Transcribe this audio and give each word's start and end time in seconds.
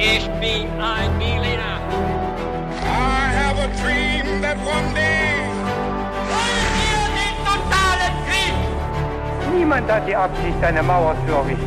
Ich 0.00 0.28
bin 0.38 0.68
ein 0.80 1.18
Berliner. 1.18 1.80
I 2.82 3.34
have 3.34 3.58
a 3.58 3.66
dream 3.82 4.40
that 4.42 4.56
one 4.58 4.94
day. 4.94 5.42
Wollen 6.30 6.70
wir 6.78 7.02
den 7.18 7.34
totalen 7.44 8.14
Krieg? 8.28 9.58
Niemand 9.58 9.90
hat 9.90 10.06
die 10.06 10.14
Absicht, 10.14 10.62
eine 10.62 10.84
Mauer 10.84 11.16
zu 11.26 11.32
errichten. 11.32 11.66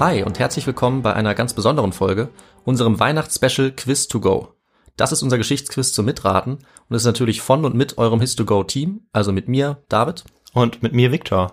Hi 0.00 0.22
und 0.22 0.38
herzlich 0.38 0.66
willkommen 0.66 1.02
bei 1.02 1.12
einer 1.12 1.34
ganz 1.34 1.52
besonderen 1.52 1.92
Folge, 1.92 2.30
unserem 2.64 2.98
Weihnachtsspecial 2.98 3.72
Quiz 3.72 4.08
to 4.08 4.20
Go. 4.20 4.54
Das 4.96 5.12
ist 5.12 5.22
unser 5.22 5.36
Geschichtsquiz 5.36 5.92
zum 5.92 6.06
Mitraten 6.06 6.60
und 6.88 6.96
ist 6.96 7.04
natürlich 7.04 7.42
von 7.42 7.66
und 7.66 7.74
mit 7.74 7.98
eurem 7.98 8.22
His 8.22 8.36
to 8.36 8.46
Go 8.46 8.64
Team, 8.64 9.02
also 9.12 9.32
mit 9.32 9.48
mir, 9.48 9.82
David. 9.90 10.24
Und 10.54 10.82
mit 10.82 10.94
mir 10.94 11.12
Viktor. 11.12 11.52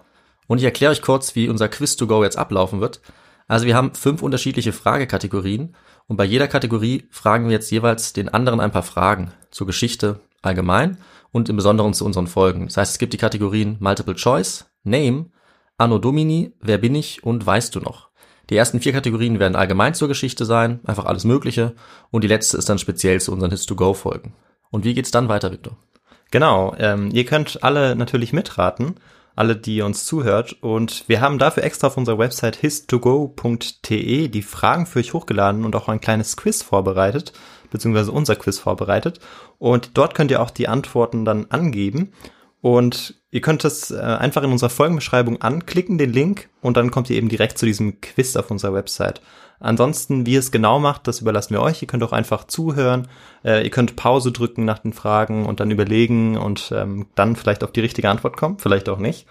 Und 0.54 0.60
ich 0.60 0.66
erkläre 0.66 0.92
euch 0.92 1.02
kurz, 1.02 1.34
wie 1.36 1.50
unser 1.50 1.68
Quiz 1.68 1.96
to 1.96 2.06
Go 2.06 2.24
jetzt 2.24 2.38
ablaufen 2.38 2.80
wird. 2.80 3.02
Also 3.48 3.66
wir 3.66 3.76
haben 3.76 3.96
fünf 3.96 4.22
unterschiedliche 4.22 4.72
Fragekategorien 4.72 5.76
und 6.06 6.16
bei 6.16 6.26
jeder 6.26 6.48
Kategorie 6.48 7.08
fragen 7.10 7.46
wir 7.46 7.54
jetzt 7.54 7.72
jeweils 7.72 8.14
den 8.14 8.30
anderen 8.30 8.60
ein 8.60 8.70
paar 8.70 8.84
Fragen 8.84 9.32
zur 9.50 9.66
Geschichte 9.66 10.20
allgemein 10.44 11.00
und 11.32 11.50
im 11.50 11.56
Besonderen 11.56 11.96
zu 11.96 12.06
unseren 12.06 12.28
Folgen. 12.28 12.68
Das 12.68 12.78
heißt, 12.78 12.92
es 12.92 13.00
gibt 13.00 13.14
die 13.14 13.18
Kategorien 13.18 13.78
Multiple 13.80 14.14
Choice, 14.14 14.68
Name, 14.84 15.32
Anno 15.80 15.98
Domini, 15.98 16.54
Wer 16.62 16.78
bin 16.78 16.94
ich 16.94 17.24
und 17.24 17.44
Weißt 17.44 17.74
du 17.74 17.80
noch? 17.80 18.10
Die 18.52 18.56
ersten 18.56 18.80
vier 18.80 18.94
Kategorien 18.94 19.40
werden 19.40 19.56
allgemein 19.56 19.96
zur 19.96 20.08
Geschichte 20.08 20.46
sein, 20.46 20.82
einfach 20.84 21.06
alles 21.06 21.24
Mögliche. 21.24 21.74
Und 22.12 22.24
die 22.24 22.28
letzte 22.28 22.58
ist 22.58 22.70
dann 22.70 22.78
speziell 22.78 23.20
zu 23.20 23.32
unseren 23.32 23.50
His-to-Go-Folgen. 23.50 24.36
Und 24.70 24.86
wie 24.86 24.94
geht's 24.94 25.10
dann 25.10 25.30
weiter, 25.30 25.52
Victor? 25.52 25.78
Genau, 26.30 26.76
ähm, 26.78 27.10
ihr 27.12 27.26
könnt 27.26 27.64
alle 27.64 27.96
natürlich 27.96 28.34
mitraten, 28.34 28.98
alle, 29.36 29.56
die 29.56 29.82
uns 29.82 30.06
zuhört. 30.06 30.58
Und 30.62 31.04
wir 31.08 31.22
haben 31.22 31.40
dafür 31.40 31.64
extra 31.64 31.88
auf 31.88 31.98
unserer 31.98 32.20
Website 32.20 32.56
histogo.de 32.56 34.28
die 34.28 34.42
Fragen 34.42 34.86
für 34.86 35.00
euch 35.00 35.14
hochgeladen 35.14 35.66
und 35.66 35.76
auch 35.76 35.90
ein 35.90 36.02
kleines 36.02 36.38
Quiz 36.38 36.62
vorbereitet, 36.62 37.34
beziehungsweise 37.72 38.12
unser 38.12 38.36
Quiz 38.36 38.60
vorbereitet. 38.60 39.20
Und 39.58 39.92
dort 39.96 40.16
könnt 40.16 40.32
ihr 40.32 40.42
auch 40.42 40.52
die 40.52 40.68
Antworten 40.68 41.26
dann 41.26 41.48
angeben. 41.50 42.12
Und 42.62 43.16
ihr 43.30 43.42
könnt 43.42 43.66
das 43.66 43.92
äh, 43.92 43.98
einfach 43.98 44.42
in 44.44 44.52
unserer 44.52 44.70
Folgenbeschreibung 44.70 45.42
anklicken, 45.42 45.98
den 45.98 46.14
Link, 46.14 46.48
und 46.62 46.78
dann 46.78 46.92
kommt 46.92 47.10
ihr 47.10 47.18
eben 47.18 47.28
direkt 47.28 47.58
zu 47.58 47.66
diesem 47.66 48.00
Quiz 48.00 48.38
auf 48.38 48.52
unserer 48.52 48.74
Website. 48.74 49.22
Ansonsten, 49.64 50.26
wie 50.26 50.34
ihr 50.34 50.40
es 50.40 50.52
genau 50.52 50.78
macht, 50.78 51.08
das 51.08 51.22
überlassen 51.22 51.54
wir 51.54 51.62
euch. 51.62 51.82
Ihr 51.82 51.88
könnt 51.88 52.04
auch 52.04 52.12
einfach 52.12 52.44
zuhören. 52.44 53.08
Äh, 53.46 53.64
ihr 53.64 53.70
könnt 53.70 53.96
Pause 53.96 54.34
drücken 54.34 54.66
nach 54.66 54.80
den 54.80 54.92
Fragen 54.92 55.46
und 55.46 55.62
dann 55.62 55.72
überlegen 55.72 56.38
und 56.38 56.74
ähm, 56.76 57.08
dann 57.16 57.38
vielleicht 57.38 57.64
auf 57.64 57.72
die 57.72 57.80
richtige 57.80 58.10
Antwort 58.10 58.36
kommen, 58.36 58.58
vielleicht 58.60 58.90
auch 58.90 58.98
nicht. 58.98 59.26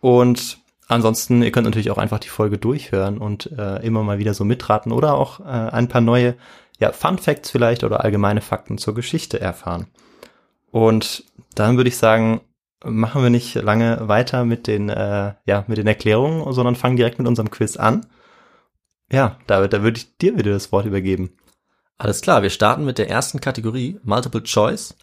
Und 0.00 0.58
ansonsten, 0.88 1.42
ihr 1.42 1.52
könnt 1.52 1.66
natürlich 1.66 1.92
auch 1.92 1.98
einfach 1.98 2.18
die 2.18 2.28
Folge 2.28 2.58
durchhören 2.58 3.18
und 3.18 3.52
äh, 3.56 3.76
immer 3.86 4.02
mal 4.02 4.18
wieder 4.18 4.34
so 4.34 4.44
mitraten 4.44 4.90
oder 4.90 5.14
auch 5.14 5.38
äh, 5.38 5.44
ein 5.44 5.86
paar 5.86 6.00
neue 6.00 6.34
ja, 6.80 6.90
Fun 6.90 7.18
Facts 7.18 7.50
vielleicht 7.50 7.84
oder 7.84 8.02
allgemeine 8.02 8.40
Fakten 8.40 8.78
zur 8.78 8.96
Geschichte 8.96 9.40
erfahren. 9.40 9.86
Und 10.72 11.22
dann 11.54 11.76
würde 11.76 11.88
ich 11.88 11.98
sagen, 11.98 12.40
machen 12.84 13.22
wir 13.22 13.30
nicht 13.30 13.54
lange 13.54 14.08
weiter 14.08 14.44
mit 14.44 14.66
den, 14.66 14.88
äh, 14.88 15.34
ja, 15.46 15.64
mit 15.68 15.78
den 15.78 15.86
Erklärungen, 15.86 16.52
sondern 16.52 16.74
fangen 16.74 16.96
direkt 16.96 17.20
mit 17.20 17.28
unserem 17.28 17.52
Quiz 17.52 17.76
an. 17.76 18.06
Ja, 19.10 19.38
David, 19.46 19.72
da 19.72 19.82
würde 19.82 19.98
ich 19.98 20.16
dir 20.18 20.36
wieder 20.38 20.52
das 20.52 20.70
Wort 20.72 20.86
übergeben. 20.86 21.30
Alles 21.96 22.20
klar, 22.20 22.42
wir 22.42 22.50
starten 22.50 22.84
mit 22.84 22.98
der 22.98 23.08
ersten 23.10 23.40
Kategorie, 23.40 23.98
Multiple 24.04 24.42
Choice. 24.42 24.96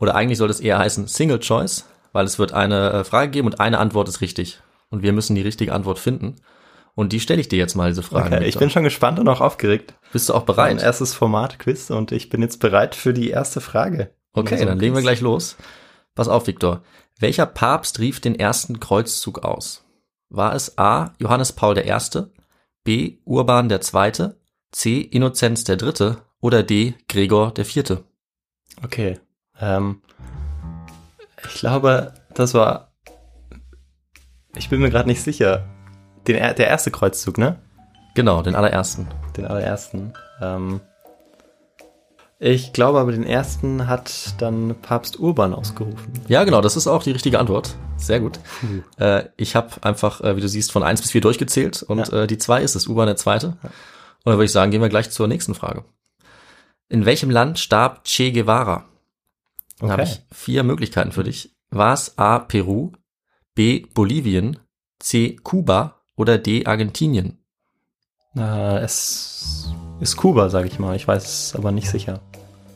Oder 0.00 0.14
eigentlich 0.14 0.38
soll 0.38 0.50
es 0.50 0.60
eher 0.60 0.78
heißen 0.78 1.06
Single 1.06 1.38
Choice, 1.40 1.86
weil 2.12 2.24
es 2.24 2.38
wird 2.38 2.52
eine 2.52 2.90
äh, 2.92 3.04
Frage 3.04 3.30
geben 3.30 3.46
und 3.46 3.60
eine 3.60 3.78
Antwort 3.78 4.08
ist 4.08 4.20
richtig. 4.20 4.60
Und 4.88 5.02
wir 5.02 5.12
müssen 5.12 5.34
die 5.36 5.42
richtige 5.42 5.72
Antwort 5.74 5.98
finden. 5.98 6.36
Und 6.94 7.12
die 7.12 7.20
stelle 7.20 7.40
ich 7.40 7.48
dir 7.48 7.58
jetzt 7.58 7.76
mal, 7.76 7.90
diese 7.90 8.02
Frage. 8.02 8.34
Okay, 8.36 8.46
ich 8.46 8.58
bin 8.58 8.70
schon 8.70 8.82
gespannt 8.82 9.18
und 9.18 9.28
auch 9.28 9.40
aufgeregt. 9.40 9.94
Bist 10.12 10.28
du 10.28 10.34
auch 10.34 10.46
Mein 10.46 10.56
bereit? 10.56 10.82
erstes 10.82 11.14
Format 11.14 11.58
Quiz 11.58 11.90
und 11.90 12.10
ich 12.12 12.30
bin 12.30 12.42
jetzt 12.42 12.58
bereit 12.58 12.94
für 12.94 13.12
die 13.12 13.30
erste 13.30 13.60
Frage. 13.60 14.10
Okay, 14.32 14.54
Also, 14.54 14.66
dann 14.66 14.78
legen 14.78 14.94
wir 14.94 15.02
gleich 15.02 15.20
los. 15.20 15.56
Pass 16.14 16.28
auf, 16.28 16.46
Viktor. 16.46 16.82
Welcher 17.18 17.46
Papst 17.46 18.00
rief 18.00 18.20
den 18.20 18.34
ersten 18.34 18.80
Kreuzzug 18.80 19.44
aus? 19.44 19.84
War 20.30 20.54
es 20.54 20.78
A. 20.78 21.12
Johannes 21.18 21.52
Paul 21.52 21.78
I., 21.78 21.94
B. 22.84 23.18
Urban 23.24 23.70
II., 23.70 24.30
C. 24.72 25.00
Innozenz 25.00 25.68
III. 25.68 26.16
oder 26.40 26.62
D. 26.62 26.94
Gregor 27.08 27.52
IV.? 27.58 27.98
Okay. 28.84 29.18
Ähm, 29.60 30.00
ich 31.44 31.54
glaube, 31.54 32.14
das 32.34 32.54
war. 32.54 32.92
Ich 34.56 34.68
bin 34.68 34.80
mir 34.80 34.90
gerade 34.90 35.08
nicht 35.08 35.22
sicher. 35.22 35.66
Den, 36.26 36.36
er- 36.36 36.54
der 36.54 36.68
erste 36.68 36.90
Kreuzzug, 36.90 37.38
ne? 37.38 37.58
Genau, 38.14 38.42
den 38.42 38.54
allerersten. 38.54 39.08
Den 39.36 39.46
allerersten. 39.46 40.12
Ähm, 40.40 40.80
ich 42.42 42.72
glaube 42.72 42.98
aber, 42.98 43.12
den 43.12 43.24
ersten 43.24 43.86
hat 43.86 44.34
dann 44.40 44.74
Papst 44.80 45.20
Urban 45.20 45.52
ausgerufen. 45.54 46.12
Ja, 46.26 46.42
genau, 46.44 46.60
das 46.62 46.76
ist 46.76 46.86
auch 46.86 47.02
die 47.02 47.10
richtige 47.12 47.38
Antwort. 47.38 47.76
Sehr 47.98 48.18
gut. 48.20 48.40
Äh, 48.98 49.24
ich 49.36 49.54
habe 49.56 49.68
einfach, 49.82 50.22
äh, 50.22 50.36
wie 50.36 50.40
du 50.40 50.48
siehst, 50.48 50.72
von 50.72 50.82
1 50.82 51.02
bis 51.02 51.10
4 51.10 51.20
durchgezählt 51.20 51.82
und 51.82 51.98
Ja. 52.08 52.22
äh, 52.22 52.26
die 52.26 52.38
2 52.38 52.62
ist 52.62 52.74
es, 52.74 52.86
Urban 52.86 53.06
der 53.06 53.16
Zweite. 53.16 53.48
Und 53.48 53.60
dann 54.24 54.34
würde 54.34 54.44
ich 54.46 54.52
sagen, 54.52 54.70
gehen 54.70 54.80
wir 54.82 54.88
gleich 54.88 55.10
zur 55.10 55.28
nächsten 55.28 55.54
Frage. 55.54 55.84
In 56.88 57.04
welchem 57.04 57.30
Land 57.30 57.58
starb 57.58 58.04
Che 58.04 58.32
Guevara? 58.32 58.84
Dann 59.78 59.90
habe 59.92 60.02
Okay. 60.02 60.10
ich 60.30 60.36
vier 60.36 60.62
Möglichkeiten 60.62 61.12
für 61.12 61.24
dich. 61.24 61.54
War 61.70 61.92
es 61.94 62.18
A. 62.18 62.38
Peru, 62.38 62.92
B. 63.54 63.84
Bolivien, 63.94 64.58
C. 64.98 65.36
Kuba 65.36 66.00
oder 66.16 66.36
D. 66.38 66.66
Argentinien? 66.66 67.38
Äh, 68.36 68.78
es 68.78 69.68
ist 70.00 70.16
Kuba, 70.16 70.48
sage 70.48 70.68
ich 70.68 70.78
mal. 70.78 70.96
Ich 70.96 71.06
weiß 71.06 71.24
es 71.48 71.54
aber 71.56 71.70
nicht 71.72 71.88
sicher. 71.90 72.20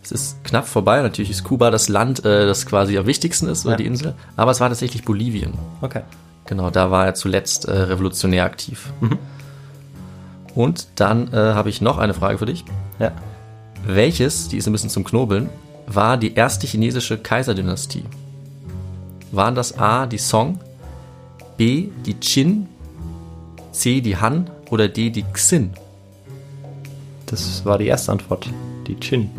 Es 0.04 0.12
ist 0.12 0.44
knapp 0.44 0.68
vorbei. 0.68 1.00
Natürlich 1.02 1.30
ist 1.30 1.44
Kuba 1.44 1.70
das 1.70 1.88
Land, 1.88 2.24
äh, 2.24 2.46
das 2.46 2.66
quasi 2.66 2.98
am 2.98 3.06
wichtigsten 3.06 3.48
ist, 3.48 3.64
oder 3.64 3.72
Ja. 3.72 3.76
die 3.78 3.86
Insel. 3.86 4.14
Aber 4.36 4.50
es 4.50 4.60
war 4.60 4.68
tatsächlich 4.68 5.04
Bolivien. 5.04 5.54
Okay. 5.80 6.02
Genau, 6.46 6.68
da 6.70 6.90
war 6.90 7.06
er 7.06 7.14
zuletzt 7.14 7.64
äh, 7.66 7.72
revolutionär 7.72 8.44
aktiv. 8.44 8.92
Mhm. 9.00 9.18
Und 10.54 10.86
dann 10.96 11.32
äh, 11.32 11.36
habe 11.36 11.70
ich 11.70 11.80
noch 11.80 11.98
eine 11.98 12.12
Frage 12.14 12.38
für 12.38 12.46
dich. 12.46 12.64
Ja. 12.98 13.12
Welches, 13.86 14.48
die 14.48 14.58
ist 14.58 14.66
ein 14.66 14.72
bisschen 14.72 14.90
zum 14.90 15.04
Knobeln, 15.04 15.48
war 15.86 16.16
die 16.16 16.34
erste 16.34 16.66
chinesische 16.66 17.18
Kaiserdynastie? 17.18 18.04
Waren 19.32 19.54
das 19.54 19.78
A, 19.78 20.06
die 20.06 20.18
Song, 20.18 20.60
B, 21.56 21.88
die 22.06 22.14
Qin, 22.14 22.68
C, 23.72 24.00
die 24.00 24.16
Han 24.18 24.48
oder 24.70 24.88
D, 24.88 25.10
die 25.10 25.24
Xin? 25.32 25.72
Das 27.26 27.64
war 27.64 27.78
die 27.78 27.86
erste 27.86 28.12
Antwort. 28.12 28.48
Die 28.86 28.94
Chin. 29.00 29.30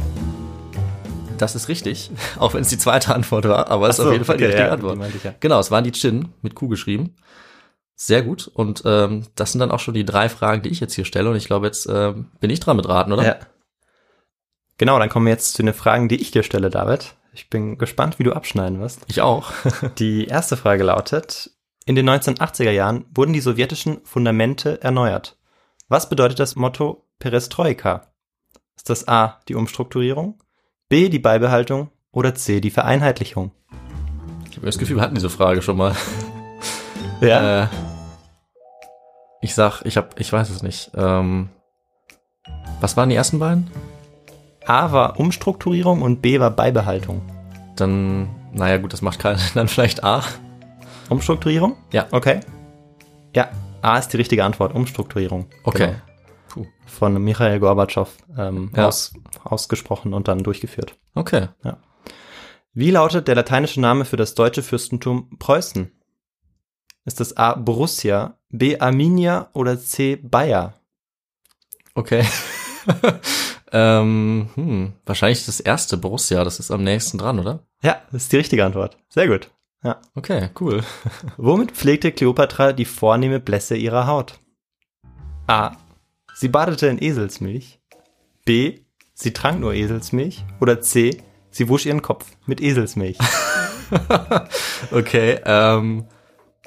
Das 1.38 1.56
ist 1.56 1.68
richtig, 1.68 2.12
auch 2.40 2.53
wenn 2.53 2.62
es 2.62 2.69
die 2.69 2.78
zweite 2.78 3.13
Antwort 3.13 3.46
war, 3.46 3.69
aber 3.69 3.90
es 3.90 3.97
ist 3.97 4.03
so, 4.03 4.09
auf 4.09 4.13
jeden 4.13 4.25
Fall 4.25 4.38
die 4.38 4.44
okay, 4.44 4.53
richtige 4.53 4.68
ja, 4.68 4.73
Antwort. 4.73 5.00
die 5.13 5.18
ich 5.18 5.23
ja. 5.23 5.34
Genau, 5.40 5.59
es 5.59 5.72
waren 5.72 5.84
die 5.84 5.91
Chin 5.91 6.29
mit 6.41 6.56
Q 6.56 6.68
geschrieben. 6.68 7.16
Sehr 7.96 8.23
gut. 8.23 8.47
Und 8.47 8.84
ähm, 8.85 9.25
das 9.35 9.53
sind 9.53 9.59
dann 9.59 9.72
auch 9.72 9.79
schon 9.79 9.94
die 9.94 10.06
drei 10.06 10.28
Fragen, 10.28 10.62
die 10.62 10.69
ich 10.69 10.81
jetzt 10.81 10.94
hier 10.94 11.06
stelle. 11.06 11.29
Und 11.29 11.38
ich 11.38 11.46
glaube, 11.46 11.66
jetzt 11.66 11.88
ähm, 11.90 12.29
bin 12.40 12.50
ich 12.50 12.59
dran 12.59 12.75
mit 12.75 12.88
Raten, 12.88 13.13
oder? 13.13 13.25
Ja. 13.25 13.35
Genau, 14.78 15.00
dann 15.00 15.09
kommen 15.09 15.25
wir 15.25 15.31
jetzt 15.31 15.53
zu 15.53 15.63
den 15.63 15.73
Fragen, 15.73 16.09
die 16.09 16.22
ich 16.22 16.31
dir 16.31 16.44
stelle, 16.44 16.69
David. 16.69 17.16
Ich 17.31 17.50
bin 17.50 17.78
gespannt, 17.78 18.19
wie 18.19 18.23
du 18.23 18.34
abschneiden 18.34 18.81
wirst. 18.81 19.03
Ich 19.07 19.22
auch. 19.22 19.52
Die 19.97 20.25
erste 20.25 20.57
Frage 20.57 20.84
lautet, 20.84 21.52
in 21.85 21.96
den 21.96 22.09
1980er 22.09 22.72
Jahren 22.72 23.06
wurden 23.13 23.34
die 23.34 23.41
sowjetischen 23.41 24.00
Fundamente 24.06 24.81
erneuert. 24.81 25.38
Was 25.88 26.09
bedeutet 26.09 26.40
das 26.40 26.56
Motto 26.56 27.07
Perestroika? 27.19 28.12
Ist 28.75 28.90
das 28.90 29.07
A, 29.07 29.40
die 29.47 29.56
Umstrukturierung, 29.56 30.40
B, 30.88 31.09
die 31.09 31.19
Beibehaltung 31.19 31.90
oder 32.12 32.35
C, 32.35 32.62
die 32.62 32.69
Vereinheitlichung? 32.69 33.51
Ich 34.50 34.57
habe 34.57 34.68
das 34.68 34.78
Gefühl, 34.78 34.97
wir 34.97 35.03
hatten 35.03 35.16
diese 35.16 35.29
Frage 35.31 35.62
schon 35.62 35.78
mal. 35.78 35.96
Ja. 37.22 37.63
Äh, 37.63 37.68
ich 39.41 39.55
sag, 39.55 39.82
ich 39.84 39.97
hab, 39.97 40.20
ich 40.20 40.32
weiß 40.32 40.49
es 40.49 40.61
nicht. 40.61 40.91
Ähm, 40.96 41.49
was 42.82 42.97
waren 42.97 43.09
die 43.09 43.16
ersten 43.16 43.40
beiden? 43.40 43.72
A 44.66 44.91
war 44.91 45.20
Umstrukturierung 45.20 46.02
und 46.02 46.22
B 46.22 46.40
war 46.40 46.52
Beibehaltung. 46.52 47.22
Dann, 47.76 48.29
naja 48.52 48.78
gut, 48.78 48.93
das 48.93 49.02
macht 49.02 49.20
keinen. 49.20 49.40
Dann 49.55 49.67
vielleicht 49.67 50.03
A. 50.03 50.23
Umstrukturierung? 51.09 51.78
Ja. 51.91 52.08
Okay. 52.11 52.41
Ja, 53.35 53.49
A 53.81 53.97
ist 53.97 54.09
die 54.09 54.17
richtige 54.17 54.43
Antwort. 54.43 54.76
Umstrukturierung. 54.76 55.47
Okay. 55.64 55.88
Genau. 55.88 55.97
Von 56.85 57.22
Michael 57.23 57.59
Gorbatschow 57.59 58.09
ähm, 58.37 58.72
Ja. 58.76 58.87
aus, 58.87 59.14
ausgesprochen 59.43 60.14
und 60.14 60.28
dann 60.28 60.43
durchgeführt. 60.43 60.96
Okay. 61.14 61.47
Wie 62.73 62.91
lautet 62.91 63.28
der 63.28 63.35
lateinische 63.35 63.82
Name 63.82 64.05
für 64.05 64.17
das 64.17 64.35
deutsche 64.35 64.61
Fürstentum 64.64 65.37
Preußen? 65.40 65.91
Ist 67.05 67.20
das 67.20 67.37
A. 67.37 67.53
Borussia, 67.55 68.37
B. 68.49 68.79
Arminia 68.79 69.49
oder 69.53 69.79
C. 69.79 70.16
Bayer? 70.17 70.73
Okay. 71.93 72.26
ähm, 73.72 74.49
hm, 74.55 74.93
wahrscheinlich 75.05 75.46
das 75.46 75.59
erste 75.59 75.97
Borussia, 75.97 76.43
das 76.43 76.59
ist 76.59 76.72
am 76.72 76.84
nächsten 76.84 77.17
dran, 77.17 77.40
oder? 77.40 77.59
Ja, 77.81 78.02
das 78.11 78.23
ist 78.23 78.31
die 78.34 78.38
richtige 78.38 78.66
Antwort. 78.66 78.97
Sehr 79.09 79.28
gut. 79.28 79.52
Ja. 79.84 80.02
Okay, 80.16 80.49
cool. 80.59 80.84
Womit 81.38 81.72
pflegte 81.72 82.11
Kleopatra 82.11 82.73
die 82.73 82.85
vornehme 82.85 83.40
Blässe 83.40 83.76
ihrer 83.76 84.08
Haut? 84.08 84.40
A. 85.47 85.73
Sie 86.37 86.49
badete 86.49 86.87
in 86.87 87.02
Eselsmilch. 87.02 87.79
B. 88.43 88.82
Sie 89.14 89.32
trank 89.32 89.61
nur 89.61 89.73
Eselsmilch. 89.73 90.43
Oder 90.59 90.82
C. 90.82 91.23
Sie 91.49 91.70
wusch 91.70 91.85
ihren 91.85 92.02
Kopf 92.02 92.26
mit 92.46 92.61
Eselsmilch. 92.61 93.17
Okay, 94.91 95.40
ähm, 95.46 96.08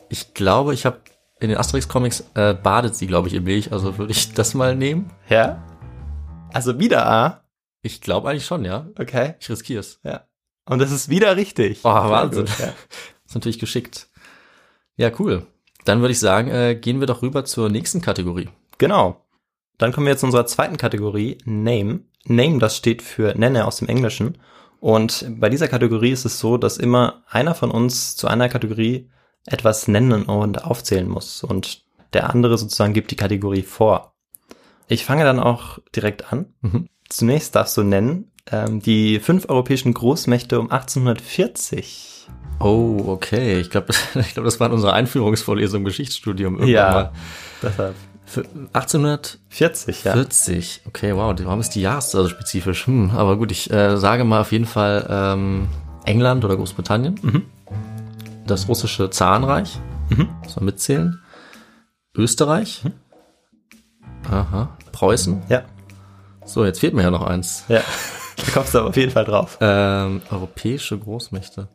ich 0.09 0.35
glaube, 0.35 0.73
ich 0.73 0.87
habe 0.87 1.01
in 1.41 1.49
den 1.49 1.59
Asterix-Comics 1.59 2.25
äh, 2.35 2.55
badet 2.55 2.95
sie, 2.95 3.09
glaube 3.09 3.27
ich, 3.27 3.35
in 3.35 3.43
Milch, 3.43 3.73
also 3.73 3.99
würde 3.99 4.13
ich 4.13 4.33
das 4.35 4.55
mal 4.55 4.77
nehmen. 4.77 5.11
ja? 5.29 5.63
Also 6.53 6.79
wieder 6.79 7.07
A. 7.07 7.43
Ich 7.83 8.01
glaube 8.01 8.31
eigentlich 8.31 8.47
schon, 8.47 8.65
ja. 8.65 8.87
Okay. 8.99 9.35
Ich 9.41 9.51
riskiere 9.51 9.81
es. 9.81 10.01
Ja. 10.05 10.27
Und 10.65 10.79
das 10.79 10.93
ist 10.93 11.09
wieder 11.09 11.37
richtig. 11.37 11.81
Oh, 11.83 11.89
Wahnsinn. 11.93 12.47
gut, 12.47 12.59
ja. 12.59 12.73
Ist 13.27 13.35
natürlich 13.35 13.59
geschickt. 13.59 14.09
Ja, 14.97 15.11
cool. 15.19 15.47
Dann 15.85 16.01
würde 16.01 16.13
ich 16.13 16.21
sagen, 16.21 16.49
äh, 16.51 16.75
gehen 16.77 17.01
wir 17.01 17.07
doch 17.07 17.21
rüber 17.23 17.45
zur 17.45 17.69
nächsten 17.69 18.01
Kategorie. 18.01 18.49
Genau. 18.79 19.25
Dann 19.79 19.93
kommen 19.93 20.07
wir 20.07 20.13
jetzt 20.13 20.21
zu 20.21 20.27
unserer 20.27 20.47
zweiten 20.47 20.77
Kategorie, 20.77 21.39
Name. 21.45 22.01
Name, 22.25 22.59
das 22.59 22.77
steht 22.77 23.01
für 23.03 23.35
Nenne 23.39 23.65
aus 23.67 23.77
dem 23.79 23.89
Englischen. 23.89 24.39
Und 24.81 25.27
bei 25.39 25.49
dieser 25.49 25.69
Kategorie 25.69 26.11
ist 26.11 26.25
es 26.25 26.39
so, 26.39 26.57
dass 26.57 26.77
immer 26.77 27.23
einer 27.29 27.55
von 27.55 27.71
uns 27.71 28.17
zu 28.17 28.29
einer 28.29 28.49
Kategorie 28.49 29.09
etwas 29.47 29.89
nennen 29.89 30.25
und 30.25 30.65
aufzählen 30.65 31.09
muss. 31.09 31.43
Und 31.43 31.83
der 32.13 32.31
andere 32.31 32.59
sozusagen 32.59 32.93
gibt 32.93 33.11
die 33.11 33.17
Kategorie 33.17 33.63
vor. 33.63 34.15
Ich 34.89 35.05
fange 35.05 35.25
dann 35.25 35.41
auch 35.41 35.79
direkt 35.95 36.33
an. 36.33 36.55
Mhm. 36.61 36.89
Zunächst 37.09 37.55
darfst 37.55 37.77
du 37.77 37.83
nennen 37.83 38.31
ähm, 38.51 38.81
die 38.81 39.19
fünf 39.21 39.49
europäischen 39.49 39.95
Großmächte 39.95 40.59
um 40.61 40.71
1840. 40.71 42.27
Oh, 42.61 43.05
okay. 43.07 43.61
Ich 43.61 43.71
glaube, 43.71 43.93
ich 44.15 44.35
glaub, 44.35 44.45
das 44.45 44.61
war 44.61 44.69
in 44.69 44.75
unserer 44.75 44.93
Einführungsvorlesung 44.95 45.81
im 45.81 45.85
Geschichtsstudium 45.85 46.55
irgendwann 46.55 46.71
Ja. 46.75 46.91
mal. 46.93 47.13
Deshalb. 47.63 47.95
Für 48.29 48.45
1840. 48.75 49.97
40, 50.03 50.77
ja. 50.77 50.89
Okay, 50.89 51.17
wow. 51.17 51.35
Warum 51.45 51.61
ist 51.61 51.71
die 51.71 51.81
Jahreszahl 51.81 52.23
so 52.25 52.29
spezifisch? 52.29 52.87
Hm, 52.87 53.11
aber 53.17 53.37
gut, 53.39 53.51
ich 53.51 53.71
äh, 53.71 53.97
sage 53.97 54.25
mal 54.25 54.43
auf 54.43 54.53
jeden 54.53 54.67
Fall 54.67 55.07
ähm, 55.09 55.69
England 56.05 56.45
oder 56.45 56.57
Großbritannien. 56.57 57.19
Mhm. 57.23 57.45
Das 58.47 58.69
russische 58.69 59.09
Zarenreich. 59.11 59.79
Mhm. 60.11 60.29
Muss 60.43 60.57
man 60.57 60.67
mitzählen. 60.67 61.21
Österreich. 62.15 62.83
Aha. 64.31 64.77
Preußen. 64.93 65.43
Ja. 65.49 65.63
So, 66.45 66.65
jetzt 66.65 66.81
fehlt 66.81 66.93
mir 66.95 67.03
ja 67.03 67.11
noch 67.11 67.23
eins. 67.27 67.65
Ja. 67.69 67.81
Da 68.37 68.53
kommst 68.53 68.73
du 68.73 68.79
aber 68.79 68.91
auf 68.91 68.97
jeden 68.97 69.11
Fall 69.11 69.25
drauf. 69.25 69.59
Ähm, 69.61 70.23
europäische 70.31 70.97
Großmächte. 70.97 71.67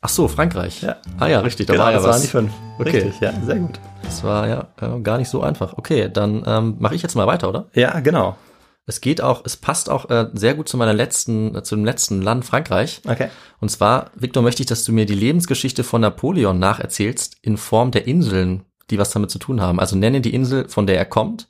Ach 0.00 0.08
so, 0.08 0.26
Frankreich. 0.26 0.82
Ja. 0.82 0.96
Ah 1.20 1.28
ja, 1.28 1.38
richtig, 1.38 1.66
da 1.68 1.74
Genau, 1.74 1.84
war 1.84 1.92
ja 1.92 1.98
das 1.98 2.06
was. 2.08 2.10
waren 2.14 2.22
die 2.22 2.26
fünf. 2.26 2.52
Okay. 2.80 2.90
Richtig, 3.04 3.20
ja, 3.20 3.32
sehr 3.46 3.56
gut. 3.60 3.78
Das 4.12 4.24
war 4.24 4.46
ja 4.46 4.68
äh, 4.80 5.00
gar 5.00 5.16
nicht 5.16 5.30
so 5.30 5.42
einfach. 5.42 5.78
Okay, 5.78 6.10
dann 6.12 6.44
ähm, 6.46 6.76
mache 6.78 6.94
ich 6.94 7.02
jetzt 7.02 7.14
mal 7.14 7.26
weiter, 7.26 7.48
oder? 7.48 7.68
Ja, 7.72 7.98
genau. 8.00 8.36
Es 8.84 9.00
geht 9.00 9.22
auch, 9.22 9.42
es 9.46 9.56
passt 9.56 9.88
auch 9.88 10.10
äh, 10.10 10.28
sehr 10.34 10.54
gut 10.54 10.68
zu 10.68 10.76
meiner 10.76 10.92
letzten, 10.92 11.54
äh, 11.56 11.62
zu 11.62 11.76
dem 11.76 11.84
letzten 11.84 12.20
Land 12.20 12.44
Frankreich. 12.44 13.00
Okay. 13.08 13.28
Und 13.60 13.70
zwar, 13.70 14.10
Victor, 14.14 14.42
möchte 14.42 14.62
ich, 14.62 14.66
dass 14.66 14.84
du 14.84 14.92
mir 14.92 15.06
die 15.06 15.14
Lebensgeschichte 15.14 15.82
von 15.82 16.02
Napoleon 16.02 16.58
nacherzählst 16.58 17.38
in 17.40 17.56
Form 17.56 17.90
der 17.90 18.06
Inseln, 18.06 18.64
die 18.90 18.98
was 18.98 19.10
damit 19.10 19.30
zu 19.30 19.38
tun 19.38 19.62
haben. 19.62 19.80
Also 19.80 19.96
nenne 19.96 20.20
die 20.20 20.34
Insel, 20.34 20.68
von 20.68 20.86
der 20.86 20.98
er 20.98 21.06
kommt, 21.06 21.48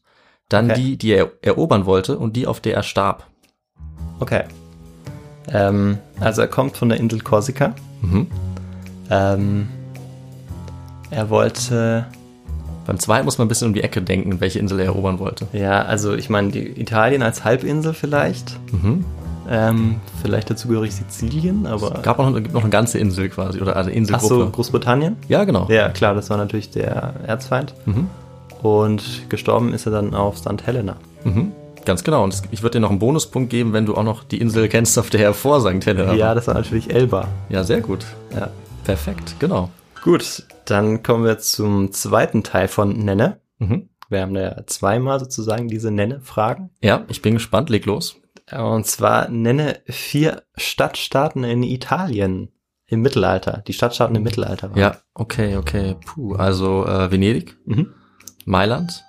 dann 0.48 0.70
Okay. 0.70 0.80
die, 0.80 0.96
die 0.98 1.10
er 1.10 1.32
erobern 1.42 1.84
wollte 1.84 2.16
und 2.16 2.36
die, 2.36 2.46
auf 2.46 2.60
der 2.60 2.74
er 2.74 2.84
starb. 2.84 3.26
Okay. 4.20 4.44
Ähm, 5.48 5.98
also 6.20 6.42
er 6.42 6.48
kommt 6.48 6.76
von 6.76 6.90
der 6.90 7.00
Insel 7.00 7.20
Korsika. 7.22 7.74
Mhm. 8.02 8.28
Ähm, 9.10 9.68
er 11.10 11.28
wollte, 11.28 12.06
Beim 12.86 12.98
zweiten 12.98 13.24
muss 13.24 13.38
man 13.38 13.46
ein 13.46 13.48
bisschen 13.48 13.68
um 13.68 13.74
die 13.74 13.82
Ecke 13.82 14.02
denken, 14.02 14.40
welche 14.40 14.58
Insel 14.58 14.80
er 14.80 14.86
erobern 14.86 15.18
wollte. 15.18 15.46
ja, 15.52 15.82
also 15.82 16.14
ich 16.14 16.28
meine, 16.30 16.50
die 16.50 16.80
Italien 16.80 17.22
als 17.22 17.44
Halbinsel 17.44 17.94
vielleicht. 17.94 18.58
Mhm. 18.72 19.04
Ähm, 19.50 19.96
vielleicht 20.22 20.50
dazugehörig 20.50 20.92
Sizilien, 20.94 21.66
aber. 21.66 22.00
Gab 22.02 22.18
auch 22.20 22.30
noch, 22.30 22.36
gibt 22.36 22.54
noch 22.54 22.60
eine 22.62 22.70
ganze 22.70 22.98
Insel 22.98 23.28
quasi, 23.28 23.60
oder 23.60 23.74
eine 23.76 23.90
Ach 23.90 23.94
Inselgruppe. 23.94 24.34
so, 24.34 24.50
Großbritannien? 24.50 25.16
Ja, 25.28 25.42
genau. 25.44 25.66
Ja, 25.68 25.88
klar, 25.88 26.14
das 26.14 26.30
war 26.30 26.36
natürlich 26.36 26.70
der 26.70 27.14
Erzfeind. 27.26 27.74
Mhm. 27.84 28.06
Und 28.62 29.28
gestorben 29.28 29.74
ist 29.74 29.86
er 29.86 29.92
dann 29.92 30.14
auf 30.14 30.38
St. 30.38 30.64
Helena. 30.64 30.96
Mhm. 31.24 31.50
Ganz 31.84 32.04
genau. 32.04 32.22
Und 32.22 32.32
es- 32.34 32.42
ich 32.52 32.62
würde 32.62 32.78
dir 32.78 32.80
noch 32.80 32.90
einen 32.90 33.00
Bonuspunkt 33.00 33.50
geben, 33.50 33.72
wenn 33.72 33.84
du 33.86 33.96
auch 33.96 34.04
noch 34.04 34.22
die 34.22 34.38
Insel 34.40 34.68
kennst, 34.68 34.96
auf 34.98 35.10
der 35.10 35.20
er 35.22 35.34
vor 35.34 35.60
St. 35.60 35.84
Helena 35.84 36.14
Ja, 36.14 36.28
war. 36.28 36.34
das 36.36 36.46
war 36.46 36.54
natürlich 36.54 36.92
Elba. 36.94 37.26
Ja, 37.48 37.64
sehr 37.64 37.80
gut. 37.80 38.06
Ja. 38.34 38.48
Perfekt, 38.84 39.34
genau. 39.40 39.68
Gut, 40.04 40.44
dann 40.64 41.02
kommen 41.02 41.24
wir 41.24 41.38
zum 41.38 41.92
zweiten 41.92 42.42
Teil 42.42 42.68
von 42.68 42.90
Nenne. 43.04 43.40
Mhm. 43.58 43.88
Wir 44.08 44.20
haben 44.22 44.34
ja 44.36 44.66
zweimal 44.66 45.18
sozusagen 45.20 45.68
diese 45.68 45.90
Nenne-Fragen. 45.90 46.70
Ja, 46.82 47.04
ich 47.08 47.22
bin 47.22 47.34
gespannt, 47.34 47.70
leg 47.70 47.86
los. 47.86 48.16
Und 48.50 48.86
zwar 48.86 49.28
nenne 49.30 49.80
vier 49.86 50.42
Stadtstaaten 50.56 51.44
in 51.44 51.62
Italien 51.62 52.50
im 52.86 53.00
Mittelalter. 53.00 53.62
Die 53.66 53.72
Stadtstaaten 53.72 54.14
im 54.16 54.22
Mittelalter 54.22 54.70
waren. 54.70 54.78
Ja, 54.78 54.96
okay, 55.14 55.56
okay. 55.56 55.96
Puh, 56.04 56.34
also 56.34 56.84
äh, 56.86 57.10
Venedig, 57.10 57.56
Mhm. 57.64 57.94
Mailand. 58.44 59.04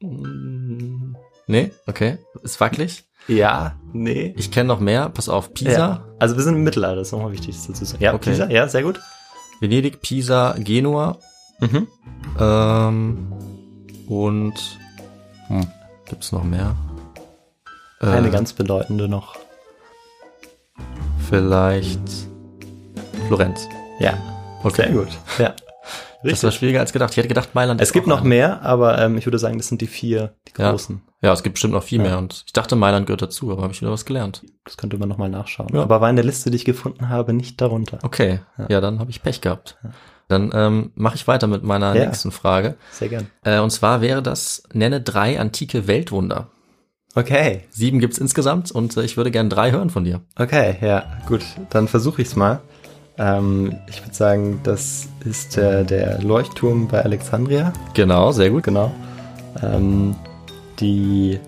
Mm, 0.00 1.14
Nee, 1.46 1.72
okay. 1.86 2.18
Ist 2.42 2.58
wackelig. 2.60 3.04
Ja, 3.28 3.76
nee. 3.92 4.34
Ich 4.38 4.50
kenne 4.50 4.68
noch 4.68 4.80
mehr. 4.80 5.10
Pass 5.10 5.28
auf, 5.28 5.52
Pisa, 5.52 5.70
Ja. 5.72 6.04
Also 6.18 6.36
wir 6.36 6.42
sind 6.42 6.56
im 6.56 6.62
Mittelalter, 6.64 6.96
das 6.96 7.08
ist 7.08 7.12
nochmal 7.12 7.32
wichtig 7.32 7.54
dazu 7.56 7.72
zu 7.72 7.84
sagen. 7.84 8.02
Ja, 8.02 8.14
Okay. 8.14 8.30
Pisa, 8.30 8.48
ja, 8.48 8.66
sehr 8.68 8.82
gut. 8.82 9.00
Venedig, 9.60 10.00
Pisa, 10.02 10.54
Genua 10.58 11.18
Mhm. 11.60 11.86
ähm, 12.38 13.32
und 14.08 14.78
hm, 15.48 15.66
gibt's 16.06 16.32
noch 16.32 16.44
mehr? 16.44 16.74
Eine 18.00 18.28
Äh, 18.28 18.30
ganz 18.30 18.52
bedeutende 18.52 19.08
noch. 19.08 19.36
vielleicht 21.28 22.00
Florenz. 23.28 23.66
Ja, 23.98 24.18
Okay. 24.62 24.82
sehr 24.84 24.90
gut. 24.92 25.08
Ja. 25.38 25.54
Das 26.32 26.42
war 26.44 26.50
schwieriger 26.50 26.80
als 26.80 26.92
gedacht. 26.92 27.10
Ich 27.12 27.16
hätte 27.18 27.28
gedacht, 27.28 27.54
Mailand. 27.54 27.80
Es 27.80 27.92
gibt 27.92 28.06
noch 28.06 28.22
mehr, 28.22 28.62
aber 28.62 28.98
ähm, 28.98 29.16
ich 29.18 29.26
würde 29.26 29.38
sagen, 29.38 29.58
das 29.58 29.68
sind 29.68 29.80
die 29.80 29.86
vier, 29.86 30.34
die 30.48 30.60
Ja. 30.62 30.70
großen. 30.70 31.02
Ja, 31.22 31.32
es 31.32 31.42
gibt 31.42 31.54
bestimmt 31.54 31.74
noch 31.74 31.82
viel 31.82 31.98
Ja. 31.98 32.04
mehr. 32.08 32.18
Und 32.18 32.42
ich 32.46 32.52
dachte, 32.52 32.76
Mailand 32.76 33.06
gehört 33.06 33.22
dazu, 33.22 33.50
aber 33.52 33.62
habe 33.62 33.72
ich 33.72 33.80
wieder 33.80 33.90
was 33.90 34.04
gelernt. 34.04 34.42
Das 34.64 34.76
könnte 34.76 34.98
man 34.98 35.08
nochmal 35.08 35.28
nachschauen. 35.30 35.68
Ja. 35.74 35.82
Aber 35.82 36.00
war 36.00 36.10
in 36.10 36.16
der 36.16 36.24
Liste, 36.24 36.50
die 36.50 36.56
ich 36.56 36.64
gefunden 36.64 37.08
habe, 37.08 37.32
nicht 37.32 37.60
darunter. 37.60 37.98
Okay, 38.02 38.40
ja, 38.58 38.66
Ja. 38.68 38.80
dann 38.80 38.98
habe 38.98 39.10
ich 39.10 39.22
Pech 39.22 39.40
gehabt. 39.40 39.78
Dann 40.28 40.50
ähm, 40.54 40.90
mache 40.94 41.16
ich 41.16 41.26
weiter 41.28 41.46
mit 41.46 41.62
meiner 41.64 41.94
Ja. 41.94 42.06
nächsten 42.06 42.30
Frage. 42.30 42.76
Sehr 42.90 43.08
gern. 43.10 43.26
Äh, 43.44 43.60
und 43.60 43.70
zwar 43.70 44.00
wäre 44.00 44.22
das, 44.22 44.62
nenne 44.72 45.00
drei 45.02 45.38
antike 45.38 45.86
Weltwunder. 45.86 46.48
Okay, 47.16 47.62
Sieben 47.70 48.00
gibt's 48.00 48.18
insgesamt 48.18 48.72
und 48.72 48.96
äh, 48.96 49.02
ich 49.04 49.16
würde 49.16 49.30
gerne 49.30 49.48
drei 49.48 49.70
hören 49.70 49.88
von 49.90 50.04
dir. 50.04 50.22
okay, 50.38 50.76
ja, 50.80 51.04
gut. 51.28 51.42
Dann 51.70 51.86
versuche 51.86 52.22
ich's 52.22 52.34
mal. 52.36 52.60
Ähm, 53.16 53.76
ich 53.88 54.02
würde 54.02 54.14
sagen, 54.14 54.60
das 54.64 55.06
ist 55.24 55.56
der, 55.56 55.84
der 55.84 56.20
Leuchtturm 56.22 56.88
bei 56.88 57.02
Alexandria. 57.02 57.72
Genau, 57.94 58.32
sehr 58.32 58.50
gut. 58.50 58.64
Genau. 58.64 58.90
Ähm, 59.62 60.16
die 60.80 61.38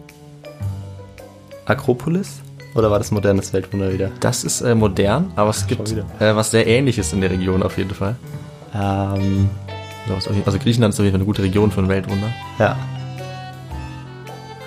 Akropolis? 1.64 2.40
Oder 2.74 2.90
war 2.90 2.98
das 2.98 3.10
modernes 3.10 3.52
Weltwunder 3.52 3.92
wieder? 3.92 4.10
Das 4.20 4.44
ist 4.44 4.60
äh, 4.60 4.74
modern, 4.74 5.32
aber 5.34 5.50
es 5.50 5.66
gibt 5.66 5.90
wieder. 5.90 6.04
äh, 6.20 6.36
was 6.36 6.50
sehr 6.50 6.66
ähnliches 6.66 7.12
in 7.12 7.20
der 7.22 7.30
Region 7.30 7.62
auf 7.62 7.78
jeden 7.78 7.94
Fall. 7.94 8.16
Ähm, 8.74 9.48
Also 10.14 10.30
Also 10.44 10.58
Griechenland 10.58 10.92
ist 10.94 11.00
auf 11.00 11.04
jeden 11.04 11.14
Fall 11.14 11.20
eine 11.20 11.26
gute 11.26 11.42
Region 11.42 11.70
für 11.70 11.80
ein 11.80 11.88
Weltwunder. 11.88 12.28
ja. 12.58 12.76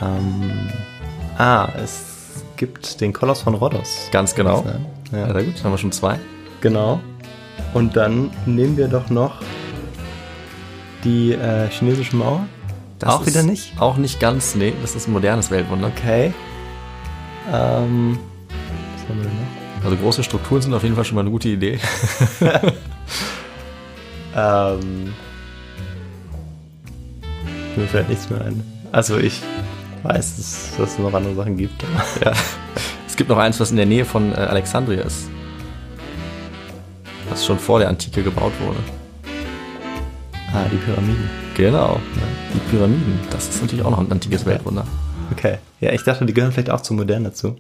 Ähm, 0.02 0.70
ah, 1.38 1.68
es 1.84 2.44
gibt 2.56 3.02
den 3.02 3.12
Koloss 3.14 3.42
von 3.42 3.54
Rhodos. 3.54 4.08
Ganz 4.12 4.34
genau. 4.34 4.66
Ja. 5.12 5.20
Ja, 5.28 5.34
sehr 5.34 5.44
gut, 5.44 5.64
haben 5.64 5.72
wir 5.72 5.78
schon 5.78 5.92
zwei. 5.92 6.18
Genau. 6.62 7.00
Und 7.74 7.96
dann 7.96 8.32
nehmen 8.46 8.78
wir 8.78 8.88
doch 8.88 9.10
noch 9.10 9.42
die 11.04 11.34
äh, 11.34 11.70
chinesische 11.70 12.16
Mauer. 12.16 12.46
Das 12.98 13.10
Auch 13.10 13.22
ist 13.22 13.28
wieder 13.28 13.44
nicht? 13.44 13.80
Auch 13.80 13.98
nicht 13.98 14.20
ganz, 14.20 14.56
nee, 14.56 14.74
das 14.82 14.96
ist 14.96 15.08
ein 15.08 15.14
modernes 15.14 15.52
Weltwunder. 15.52 15.88
Okay. 15.96 16.34
Ähm, 17.52 18.20
was 18.98 19.10
haben 19.10 19.18
wir 19.18 19.24
denn 19.24 19.34
noch? 19.34 19.86
Also 19.86 19.96
große 19.96 20.24
Strukturen 20.24 20.62
sind 20.62 20.74
auf 20.74 20.84
jeden 20.84 20.96
Fall 20.96 21.06
schon 21.06 21.16
mal 21.16 21.22
eine 21.22 21.32
gute 21.32 21.48
Idee. 21.48 21.80
Ähm, 24.36 25.14
mir 27.76 27.88
fällt 27.88 28.10
nichts 28.10 28.30
mehr 28.30 28.42
ein. 28.42 28.64
Also 28.92 29.18
ich 29.18 29.42
weiß, 30.04 30.38
dass, 30.38 30.78
dass 30.78 30.94
es 30.94 31.00
noch 31.00 31.14
andere 31.14 31.36
Sachen 31.36 31.58
gibt. 31.58 31.84
Ja. 32.24 32.34
Es 33.08 33.16
gibt 33.16 33.30
noch 33.30 33.38
eins, 33.38 33.60
was 33.60 33.72
in 33.72 33.78
der 33.78 33.86
Nähe 33.86 34.06
von 34.06 34.32
äh, 34.32 34.36
Alexandria 34.36 35.04
ist. 35.04 35.30
Schon 37.50 37.58
vor 37.58 37.80
der 37.80 37.90
Antike 37.90 38.22
gebaut 38.22 38.52
wurde. 38.64 38.78
Ah, 40.54 40.66
die 40.72 40.78
Pyramiden. 40.78 41.28
Genau. 41.56 42.00
Die 42.54 42.60
Pyramiden. 42.70 43.20
Das 43.32 43.50
ist 43.50 43.60
natürlich 43.64 43.84
auch 43.84 43.90
noch 43.90 43.98
ein 43.98 44.12
antikes 44.12 44.46
Weltwunder. 44.46 44.86
Okay. 45.32 45.58
Ja, 45.80 45.92
ich 45.92 46.04
dachte, 46.04 46.28
die 46.28 46.34
gehören 46.36 46.52
vielleicht 46.52 46.70
auch 46.70 46.82
zu 46.82 46.94
modern 46.94 47.24
dazu. 47.24 47.56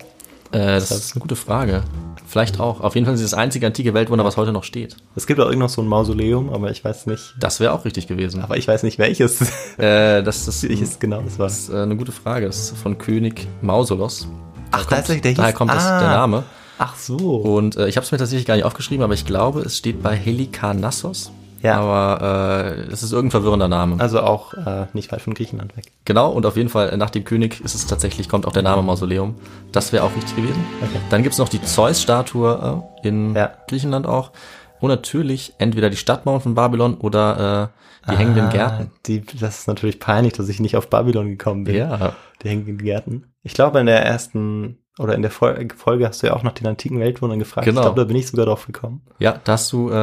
Äh, 0.51 0.59
das 0.75 0.91
ist 0.91 1.13
eine 1.15 1.21
gute 1.21 1.35
Frage. 1.35 1.81
Vielleicht 2.27 2.59
auch. 2.59 2.81
Auf 2.81 2.93
jeden 2.93 3.05
Fall 3.07 3.15
ist 3.15 3.21
es 3.21 3.31
das 3.31 3.39
einzige 3.39 3.65
antike 3.65 3.95
Weltwunder, 3.95 4.23
was 4.23 4.37
heute 4.37 4.51
noch 4.51 4.63
steht. 4.63 4.95
Es 5.15 5.25
gibt 5.25 5.39
auch 5.39 5.51
noch 5.55 5.69
so 5.69 5.81
ein 5.81 5.87
Mausoleum, 5.87 6.53
aber 6.53 6.69
ich 6.69 6.85
weiß 6.85 7.07
nicht. 7.07 7.33
Das 7.39 7.59
wäre 7.59 7.73
auch 7.73 7.83
richtig 7.83 8.05
gewesen. 8.05 8.43
Aber 8.43 8.57
ich 8.57 8.67
weiß 8.67 8.83
nicht 8.83 8.99
welches. 8.99 9.41
äh, 9.79 10.21
das, 10.21 10.45
das, 10.45 10.61
welches 10.69 10.99
genau 10.99 11.23
das 11.23 11.39
war. 11.39 11.47
das 11.47 11.57
ist 11.61 11.69
äh, 11.69 11.77
eine 11.81 11.95
gute 11.95 12.11
Frage. 12.11 12.45
Das 12.45 12.59
ist 12.59 12.77
von 12.77 12.99
König 12.99 13.47
Mausolos. 13.63 14.27
Ach, 14.69 14.81
kommt, 14.81 14.89
tatsächlich, 14.91 15.23
der 15.23 15.31
hieß- 15.31 15.37
daher 15.37 15.53
kommt 15.53 15.71
das, 15.71 15.83
Ah. 15.83 15.99
der 15.99 16.09
Name. 16.09 16.43
Ach 16.79 16.95
so. 16.95 17.17
Und 17.35 17.75
äh, 17.77 17.87
ich 17.87 17.97
habe 17.97 18.05
es 18.05 18.11
mir 18.11 18.17
tatsächlich 18.17 18.47
gar 18.47 18.55
nicht 18.55 18.63
aufgeschrieben, 18.65 19.03
aber 19.03 19.13
ich 19.13 19.25
glaube, 19.25 19.61
es 19.61 19.77
steht 19.77 20.01
bei 20.01 20.15
Helikarnassos. 20.15 21.31
Ja. 21.61 21.77
Aber 21.77 22.65
äh, 22.77 22.91
es 22.91 23.03
ist 23.03 23.11
irgendein 23.11 23.31
verwirrender 23.31 23.67
Name. 23.67 23.99
Also 23.99 24.21
auch 24.21 24.53
äh, 24.53 24.85
nicht 24.93 25.11
weit 25.11 25.21
von 25.21 25.33
Griechenland 25.33 25.75
weg. 25.75 25.91
Genau, 26.05 26.31
und 26.31 26.45
auf 26.45 26.55
jeden 26.55 26.69
Fall 26.69 26.89
äh, 26.89 26.97
nach 26.97 27.09
dem 27.09 27.25
König 27.25 27.59
ist 27.59 27.75
es 27.75 27.85
tatsächlich, 27.85 28.29
kommt 28.29 28.47
auch 28.47 28.53
der 28.53 28.63
Name 28.63 28.81
Mausoleum. 28.81 29.35
Das 29.73 29.91
wäre 29.91 30.05
auch 30.05 30.15
richtig 30.15 30.37
gewesen. 30.37 30.63
Okay. 30.81 31.01
Dann 31.09 31.21
gibt's 31.21 31.37
noch 31.37 31.49
die 31.49 31.61
Zeus-Statue 31.61 32.81
äh, 33.03 33.07
in 33.07 33.35
Ja. 33.35 33.51
Griechenland 33.67 34.07
auch. 34.07 34.31
Und 34.79 34.87
natürlich 34.89 35.53
entweder 35.57 35.89
die 35.89 35.97
Stadtmauern 35.97 36.39
von 36.39 36.55
Babylon 36.55 36.95
oder 36.95 37.71
äh, 38.07 38.09
die 38.09 38.15
hängenden 38.17 38.49
Gärten. 38.49 38.91
Ah, 38.95 38.99
Die, 39.05 39.21
das 39.25 39.59
ist 39.59 39.67
natürlich 39.67 39.99
peinlich, 39.99 40.31
dass 40.33 40.47
ich 40.47 40.61
nicht 40.61 40.77
auf 40.77 40.89
Babylon 40.89 41.27
gekommen 41.27 41.65
bin. 41.65 41.75
Ja. 41.75 42.15
Die 42.41 42.47
hängenden 42.49 42.77
Gärten. 42.77 43.25
Ich 43.43 43.53
glaube, 43.53 43.81
in 43.81 43.85
der 43.85 44.05
ersten 44.05 44.78
oder 44.99 45.15
in 45.15 45.21
der 45.23 45.31
Fol- 45.31 45.67
Folge 45.75 46.07
hast 46.07 46.21
du 46.21 46.27
ja 46.27 46.33
auch 46.35 46.43
nach 46.43 46.53
den 46.53 46.67
antiken 46.67 46.99
Weltwundern 46.99 47.39
gefragt. 47.39 47.65
Genau. 47.65 47.81
Ich 47.81 47.85
glaube, 47.85 48.01
da 48.01 48.05
bin 48.05 48.15
ich 48.17 48.27
sogar 48.27 48.45
drauf 48.45 48.65
gekommen. 48.67 49.01
Ja, 49.17 49.39
da 49.43 49.53
hast 49.53 49.71
du, 49.71 49.89
äh, 49.89 49.93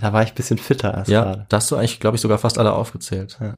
Da 0.00 0.12
war 0.12 0.22
ich 0.24 0.30
ein 0.30 0.34
bisschen 0.34 0.58
fitter 0.58 0.94
als 0.94 1.08
ja, 1.08 1.22
gerade. 1.22 1.46
da 1.48 1.56
hast 1.58 1.70
du 1.70 1.76
eigentlich, 1.76 2.00
glaube 2.00 2.16
ich, 2.16 2.20
sogar 2.20 2.38
fast 2.38 2.58
alle 2.58 2.72
aufgezählt. 2.72 3.38
Ja. 3.40 3.54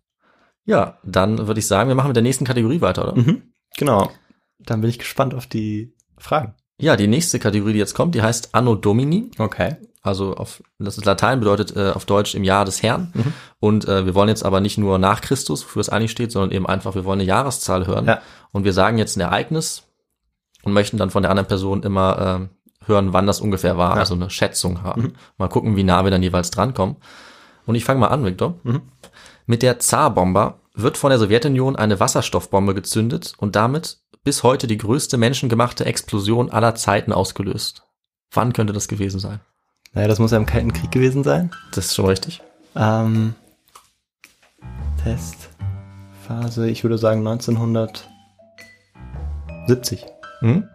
Ja, 0.66 0.99
dann 1.04 1.46
würde 1.46 1.61
ich 1.61 1.66
sagen, 1.66 1.88
wir 1.88 1.94
machen 1.94 2.08
mit 2.08 2.16
der 2.16 2.23
nächsten 2.23 2.44
Kategorie 2.44 2.80
weiter, 2.80 3.04
oder? 3.11 3.20
Mhm. 3.23 3.42
Genau. 3.78 4.11
Dann 4.58 4.80
bin 4.80 4.90
ich 4.90 4.99
gespannt 4.99 5.32
auf 5.35 5.46
die 5.46 5.94
Fragen. 6.18 6.54
Ja, 6.80 6.96
die 6.96 7.06
nächste 7.06 7.38
Kategorie, 7.38 7.73
die 7.73 7.78
jetzt 7.78 7.94
kommt, 7.94 8.14
die 8.14 8.23
heißt 8.23 8.50
Anno 8.54 8.75
Domini. 8.75 9.30
Okay. 9.38 9.76
Also 10.02 10.35
auf, 10.35 10.62
das 10.78 10.99
ist 10.99 11.04
Latein, 11.04 11.40
bedeutet 11.40 11.75
äh, 11.76 11.90
auf 11.90 12.04
Deutsch 12.04 12.35
im 12.35 12.44
Jahr 12.44 12.64
des 12.64 12.82
Herrn. 12.82 13.11
Mhm. 13.14 13.32
Und 13.61 13.88
äh, 13.88 14.06
wir 14.06 14.14
wollen 14.14 14.28
jetzt 14.28 14.44
aber 14.44 14.61
nicht 14.61 14.76
nur 14.78 14.99
nach 14.99 15.20
Christus, 15.20 15.64
wofür 15.64 15.80
es 15.80 15.88
eigentlich 15.88 16.11
steht, 16.12 16.30
sondern 16.32 16.50
eben 16.52 16.66
einfach, 16.66 16.94
wir 16.94 17.04
wollen 17.04 17.20
eine 17.20 17.28
Jahreszahl 17.28 17.87
hören. 17.87 18.04
Ja. 18.06 18.20
Und 18.52 18.64
wir 18.64 18.73
sagen 18.73 18.99
jetzt 18.99 19.16
ein 19.16 19.20
Ereignis 19.20 19.82
und 20.66 20.73
möchten 20.73 20.99
dann 20.99 21.11
von 21.11 21.23
der 21.23 21.30
anderen 21.30 21.49
Person 21.49 21.82
immer 21.82 22.18
ähm, 22.20 22.49
hören, 22.85 23.12
wann 23.12 23.26
das 23.26 23.40
ungefähr 23.40 23.78
war, 23.78 23.94
Ja. 23.94 24.00
also 24.00 24.14
eine 24.14 24.28
Schätzung 24.30 24.82
haben. 24.82 25.02
Mhm. 25.02 25.12
Mal 25.38 25.49
gucken, 25.49 25.76
wie 25.76 25.85
nah 25.85 26.04
wir 26.04 26.11
dann 26.11 26.23
jeweils 26.23 26.50
drankommen. 26.50 26.96
Und 27.64 27.75
ich 27.76 27.85
fange 27.85 28.00
mal 28.00 28.08
an, 28.08 28.25
Victor. 28.25 28.54
Mhm. 28.64 28.82
Mit 29.46 29.62
der 29.62 29.78
Zar-Bomber 29.78 30.58
wird 30.75 30.99
von 30.99 31.11
der 31.11 31.18
Sowjetunion 31.18 31.76
eine 31.76 32.00
Wasserstoffbombe 32.00 32.75
gezündet 32.75 33.32
und 33.38 33.56
damit 33.56 33.99
bis 34.25 34.42
heute 34.42 34.66
die 34.66 34.76
größte 34.76 35.16
menschengemachte 35.16 35.87
Explosion 35.87 36.50
aller 36.50 36.75
Zeiten 36.75 37.12
ausgelöst. 37.12 37.85
Wann 38.32 38.52
könnte 38.52 38.73
das 38.73 38.88
gewesen 38.88 39.20
sein? 39.20 39.40
Naja, 39.92 40.08
das 40.08 40.18
muss 40.18 40.32
ja 40.32 40.37
im 40.37 40.46
Kalten 40.46 40.73
Krieg 40.73 40.90
gewesen 40.90 41.23
sein. 41.25 41.50
Das 41.73 41.87
ist 41.87 41.94
schon 41.94 42.06
richtig. 42.06 42.42
Ähm, 42.75 43.35
Testphase, 45.02 46.68
ich 46.68 46.82
würde 46.85 46.99
sagen 46.99 47.26
1970. 47.26 50.04
Hm? 50.40 50.69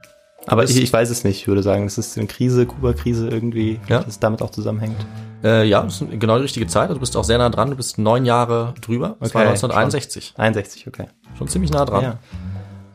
Aber 0.48 0.64
ich, 0.64 0.76
ich 0.82 0.92
weiß 0.92 1.10
es 1.12 1.24
nicht. 1.24 1.42
Ich 1.42 1.48
würde 1.48 1.62
sagen, 1.62 1.86
es 1.86 1.98
ist 2.00 2.18
eine 2.18 2.26
Krise, 2.28 2.66
Kuba-Krise 2.66 3.28
irgendwie, 3.30 3.80
Ja. 3.88 4.00
dass 4.00 4.08
es 4.08 4.20
damit 4.20 4.42
auch 4.42 4.50
zusammenhängt. 4.50 4.96
Äh, 5.44 5.66
ja, 5.68 5.84
das 5.84 6.02
ist 6.02 6.20
genau 6.20 6.38
die 6.38 6.44
richtige 6.44 6.68
Zeit. 6.68 6.84
Also 6.84 6.96
Du 6.96 7.00
bist 7.00 7.16
auch 7.16 7.24
sehr 7.24 7.38
nah 7.38 7.50
dran. 7.50 7.70
Du 7.70 7.76
bist 7.76 7.98
neun 8.00 8.26
Jahre 8.26 8.74
drüber. 8.82 9.18
Das 9.20 9.34
war 9.36 9.42
Okay, 9.42 9.50
1961. 9.50 10.34
61, 10.38 10.88
okay. 10.88 11.08
Schon 11.38 11.48
ziemlich 11.48 11.72
nah 11.72 11.86
dran. 11.86 12.04
Ja. 12.04 12.18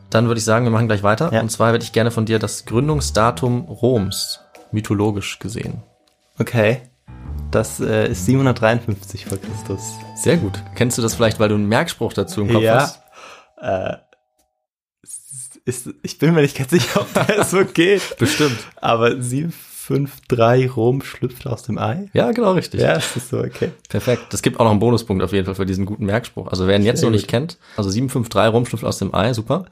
Dann 0.09 0.27
würde 0.27 0.39
ich 0.39 0.43
sagen, 0.45 0.65
wir 0.65 0.71
machen 0.71 0.87
gleich 0.87 1.03
weiter. 1.03 1.31
Ja. 1.33 1.41
Und 1.41 1.49
zwar 1.51 1.71
hätte 1.73 1.83
ich 1.85 1.91
gerne 1.93 2.11
von 2.11 2.25
dir 2.25 2.39
das 2.39 2.65
Gründungsdatum 2.65 3.61
Roms, 3.65 4.39
mythologisch 4.71 5.39
gesehen. 5.39 5.83
Okay. 6.39 6.81
Das 7.51 7.79
äh, 7.79 8.09
ist 8.09 8.25
753 8.25 9.25
vor 9.25 9.37
Christus. 9.37 9.93
Sehr 10.15 10.35
gut. 10.37 10.61
Kennst 10.75 10.97
du 10.97 11.01
das 11.01 11.15
vielleicht, 11.15 11.39
weil 11.39 11.49
du 11.49 11.55
einen 11.55 11.67
Merkspruch 11.67 12.11
dazu 12.13 12.41
im 12.41 12.49
Kopf 12.51 12.61
Ja. 12.61 12.75
hast? 12.75 13.01
Äh, 13.61 13.97
ist, 15.67 15.89
ich 16.01 16.17
bin 16.17 16.33
mir 16.33 16.41
nicht 16.41 16.57
ganz 16.57 16.71
sicher, 16.71 17.01
ob 17.01 17.13
das 17.13 17.51
so 17.51 17.63
geht. 17.65 18.17
Bestimmt. 18.17 18.57
Aber 18.77 19.21
753 19.21 20.75
Rom 20.75 21.01
schlüpft 21.01 21.45
aus 21.45 21.63
dem 21.63 21.77
Ei. 21.77 22.09
Ja, 22.13 22.31
genau 22.31 22.53
richtig. 22.53 22.81
Ja, 22.81 22.95
das 22.95 23.15
ist 23.15 23.29
so, 23.29 23.39
okay. 23.39 23.71
Perfekt. 23.89 24.25
Das 24.31 24.41
gibt 24.41 24.59
auch 24.59 24.63
noch 24.63 24.71
einen 24.71 24.79
Bonuspunkt 24.79 25.23
auf 25.23 25.33
jeden 25.33 25.45
Fall 25.45 25.55
für 25.55 25.65
diesen 25.65 25.85
guten 25.85 26.05
Merkspruch. 26.05 26.47
Also 26.47 26.67
wer 26.67 26.75
ihn 26.77 26.83
jetzt 26.83 26.99
Sehr 27.01 27.09
noch 27.09 27.13
nicht 27.13 27.25
gut. 27.25 27.31
kennt, 27.31 27.57
also 27.75 27.89
753 27.89 28.53
rumschlüpft 28.53 28.85
aus 28.85 28.97
dem 28.99 29.13
Ei, 29.13 29.33
super. 29.33 29.65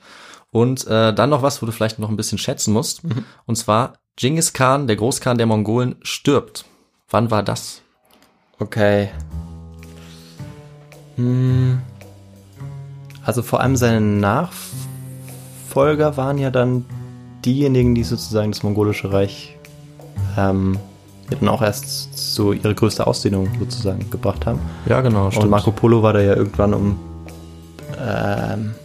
Und 0.52 0.86
äh, 0.88 1.14
dann 1.14 1.30
noch 1.30 1.42
was, 1.42 1.62
wo 1.62 1.66
du 1.66 1.72
vielleicht 1.72 2.00
noch 2.00 2.10
ein 2.10 2.16
bisschen 2.18 2.38
schätzen 2.38 2.74
musst. 2.74 3.04
Mhm. 3.04 3.26
Und 3.46 3.56
zwar 3.56 3.94
Genghis 4.16 4.54
Khan, 4.54 4.88
der 4.88 4.96
Großkhan 4.96 5.38
der 5.38 5.48
Mongolen, 5.48 5.96
stirbt. 6.02 6.66
Wann 7.10 7.30
war 7.32 7.44
das? 7.44 7.82
Okay. 8.60 9.10
Hm. 11.18 11.82
Also 13.24 13.42
vor 13.42 13.60
allem 13.60 13.76
seine 13.76 14.00
Nachfolger 14.02 14.75
waren 15.76 16.38
ja 16.38 16.52
dann 16.52 16.86
diejenigen, 17.44 17.96
die 17.96 18.04
sozusagen 18.04 18.52
das 18.52 18.64
mongolische 18.64 19.12
Reich 19.12 19.56
ähm, 20.38 20.78
ja 21.30 21.38
dann 21.40 21.50
auch 21.50 21.62
erst 21.62 22.18
so 22.18 22.54
ihre 22.54 22.74
größte 22.74 23.06
Ausdehnung 23.06 23.50
sozusagen 23.60 24.10
gebracht 24.10 24.46
haben. 24.46 24.60
Ja, 24.88 25.02
genau. 25.02 25.26
Und 25.28 25.50
Marco 25.50 25.72
Polo 25.72 26.04
war 26.04 26.14
da 26.14 26.22
ja 26.22 26.36
irgendwann 26.36 26.74
um 26.74 27.00
ähm, 28.00 28.76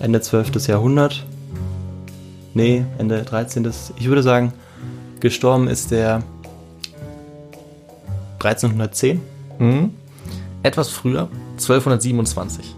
Ende 0.00 0.20
12. 0.20 0.66
Jahrhundert. 0.66 1.24
Nee, 2.54 2.84
Ende 2.98 3.22
13. 3.22 3.70
Ich 3.96 4.08
würde 4.08 4.22
sagen, 4.22 4.52
gestorben 5.20 5.68
ist 5.68 5.90
der 5.90 6.22
1310. 8.40 9.20
Mhm. 9.58 9.90
Etwas 10.62 10.88
früher, 10.88 11.28
1227. 11.52 12.74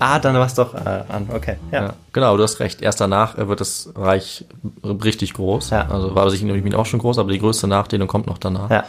Ah, 0.00 0.18
dann 0.18 0.34
war 0.36 0.46
es 0.46 0.54
doch 0.54 0.74
äh, 0.74 1.02
an. 1.08 1.28
Okay, 1.34 1.56
ja. 1.72 1.82
Ja. 1.82 1.94
Genau, 2.12 2.36
du 2.36 2.42
hast 2.44 2.60
recht. 2.60 2.82
Erst 2.82 3.00
danach 3.00 3.36
äh, 3.36 3.48
wird 3.48 3.60
das 3.60 3.92
Reich 3.96 4.44
richtig 4.84 5.34
groß. 5.34 5.70
Ja. 5.70 5.88
Also 5.88 6.14
war 6.14 6.30
sich 6.30 6.42
nämlich 6.42 6.74
auch 6.74 6.86
schon 6.86 7.00
groß, 7.00 7.18
aber 7.18 7.32
die 7.32 7.38
größte 7.40 7.66
Nachdehnung 7.66 8.06
kommt 8.08 8.26
noch 8.26 8.38
danach. 8.38 8.70
Ja, 8.70 8.84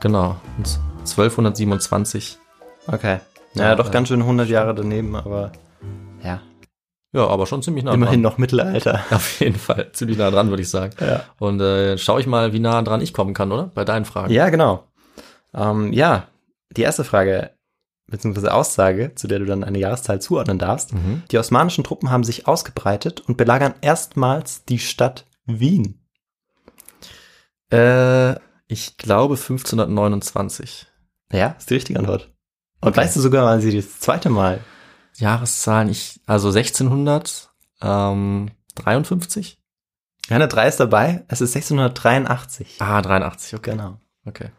Genau. 0.00 0.36
Und 0.58 0.78
1227. 1.04 2.38
okay. 2.88 3.18
Ja, 3.54 3.64
Ja, 3.68 3.74
doch 3.74 3.86
ja. 3.86 3.90
ganz 3.92 4.08
schön 4.08 4.20
100 4.22 4.48
Jahre 4.48 4.74
daneben, 4.74 5.14
aber 5.16 5.52
ja, 6.22 6.40
Ja, 7.12 7.26
aber 7.26 7.46
schon 7.46 7.62
ziemlich 7.62 7.84
nah 7.84 7.94
immerhin 7.94 8.22
dran. 8.22 8.32
noch 8.32 8.38
Mittelalter. 8.38 9.00
Auf 9.10 9.40
jeden 9.40 9.58
Fall. 9.58 9.90
Ziemlich 9.92 10.18
nah 10.18 10.30
dran, 10.30 10.48
würde 10.50 10.62
ich 10.62 10.70
sagen. 10.70 10.92
Ja. 11.00 11.22
Und 11.38 11.60
äh, 11.60 11.96
schau 11.98 12.18
ich 12.18 12.26
mal, 12.26 12.52
wie 12.52 12.60
nah 12.60 12.82
dran 12.82 13.00
ich 13.00 13.12
kommen 13.14 13.32
kann, 13.34 13.52
oder? 13.52 13.70
Bei 13.74 13.84
deinen 13.84 14.04
Fragen. 14.04 14.32
Ja, 14.32 14.48
genau. 14.50 14.84
Ähm, 15.54 15.92
ja, 15.92 16.24
die 16.76 16.82
erste 16.82 17.04
Frage, 17.04 17.50
beziehungsweise 18.06 18.54
Aussage, 18.54 19.12
zu 19.14 19.26
der 19.26 19.40
du 19.40 19.46
dann 19.46 19.64
eine 19.64 19.78
Jahreszahl 19.78 20.20
zuordnen 20.20 20.58
darfst. 20.58 20.92
Mhm. 20.94 21.22
Die 21.30 21.38
osmanischen 21.38 21.84
Truppen 21.84 22.10
haben 22.10 22.24
sich 22.24 22.46
ausgebreitet 22.46 23.20
und 23.20 23.36
belagern 23.36 23.74
erstmals 23.80 24.64
die 24.64 24.78
Stadt 24.78 25.26
Wien. 25.44 26.00
Äh, 27.72 28.34
ich 28.68 28.96
glaube 28.96 29.34
1529. 29.34 30.86
Ja, 31.32 31.56
ist 31.58 31.70
die 31.70 31.74
richtige 31.74 31.98
Antwort. 31.98 32.32
Und 32.80 32.96
weißt 32.96 33.16
du 33.16 33.20
sogar, 33.20 33.44
wann 33.44 33.60
sie 33.60 33.74
das 33.74 34.00
zweite 34.00 34.30
Mal? 34.30 34.60
Jahreszahlen, 35.14 35.88
ich, 35.88 36.20
also 36.26 36.48
1600, 36.48 37.50
ähm, 37.80 38.50
53? 38.76 39.58
Ja, 40.28 40.36
eine 40.36 40.48
3 40.48 40.68
ist 40.68 40.80
dabei. 40.80 41.24
Es 41.28 41.40
ist 41.40 41.54
1683. 41.54 42.76
Ah, 42.80 43.00
83, 43.00 43.54
okay. 43.54 43.70
Genau. 43.72 44.00
Okay. 44.24 44.50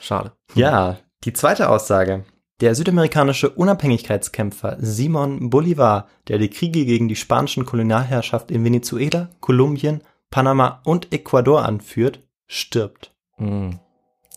Schade. 0.00 0.32
Ja, 0.54 0.98
die 1.24 1.32
zweite 1.32 1.68
Aussage. 1.68 2.24
Der 2.60 2.76
südamerikanische 2.76 3.50
Unabhängigkeitskämpfer 3.50 4.76
Simon 4.78 5.50
Bolivar, 5.50 6.06
der 6.28 6.38
die 6.38 6.50
Kriege 6.50 6.84
gegen 6.84 7.08
die 7.08 7.16
spanischen 7.16 7.66
Kolonialherrschaft 7.66 8.52
in 8.52 8.64
Venezuela, 8.64 9.28
Kolumbien, 9.40 10.02
Panama 10.30 10.80
und 10.84 11.12
Ecuador 11.12 11.64
anführt, 11.64 12.20
stirbt. 12.46 13.10
Hm. 13.38 13.80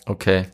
Okay. 0.08 0.46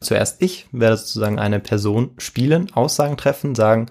Zuerst 0.00 0.42
ich 0.42 0.68
werde 0.72 0.96
sozusagen 0.96 1.38
eine 1.38 1.58
Person 1.58 2.10
spielen, 2.18 2.72
Aussagen 2.74 3.16
treffen, 3.16 3.54
sagen, 3.54 3.86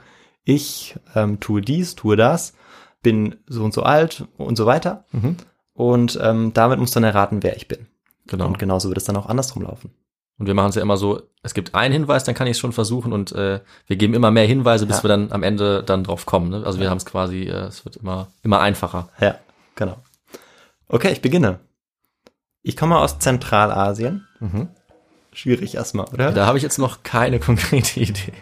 ich 0.46 0.96
ähm, 1.16 1.40
tue 1.42 1.62
dies, 1.62 1.96
tue 1.96 2.16
das, 2.16 2.54
bin 3.02 3.36
so 3.48 3.64
und 3.64 3.74
so 3.74 3.84
alt 3.84 4.26
und 4.38 4.56
so 4.56 4.66
weiter. 4.66 5.06
Mhm. 5.12 5.36
Und 5.74 6.18
ähm, 6.22 6.54
damit 6.54 6.80
muss 6.80 6.92
dann 6.92 7.04
erraten, 7.04 7.44
wer 7.44 7.58
ich 7.58 7.68
bin. 7.68 7.88
Genau. 8.27 8.46
Und 8.46 8.51
Und, 8.51 8.60
genauso 8.60 8.89
wird 8.89 8.98
es 8.98 9.05
dann 9.05 9.15
auch 9.17 9.25
andersrum 9.27 9.63
laufen. 9.63 9.91
wir 10.39 10.53
machen 10.53 10.69
es 10.69 10.75
ja 10.75 10.81
immer 10.84 10.98
so, 10.98 11.22
es 11.43 11.53
gibt 11.55 11.74
einen 11.74 11.93
Hinweis, 11.93 12.24
dann 12.24 12.36
kann 12.36 12.46
ich 12.48 12.51
es 12.51 12.60
schon 12.60 12.72
versuchen 12.74 13.12
und 13.13 13.31
äh, 13.31 13.60
wir 13.88 13.96
geben 13.96 14.13
immer 14.13 14.29
mehr 14.31 14.46
Hinweise, 14.46 14.86
bis 14.86 14.98
Ja. 14.98 15.03
wir 15.03 15.07
dann 15.10 15.31
am 15.31 15.41
Ende 15.43 15.81
dann 15.84 16.03
drauf 16.03 16.25
kommen. 16.27 16.50
Ne? 16.50 16.63
Also 16.65 16.77
wir 16.79 16.86
Ja. 16.86 16.89
haben 16.91 16.98
es 17.00 17.05
quasi, 17.05 17.43
äh, 17.43 17.65
es 17.67 17.86
wird 17.86 17.96
immer, 17.98 18.27
immer 18.43 18.60
einfacher. 18.60 19.10
Ja, 19.19 19.36
genau. 19.75 19.98
Okay, 20.89 21.12
ich 21.12 21.22
beginne. 21.22 21.60
Ich 22.62 22.77
komme 22.77 22.98
aus 23.00 23.17
Zentralasien. 23.19 24.27
Mhm. 24.39 24.67
Schwierig 25.34 25.75
erstmal, 25.75 26.05
oder? 26.13 26.31
Da 26.31 26.46
habe 26.46 26.57
ich 26.57 26.63
jetzt 26.63 26.77
noch 26.79 27.03
keine 27.03 27.39
konkrete 27.48 28.00
Idee. 28.00 28.34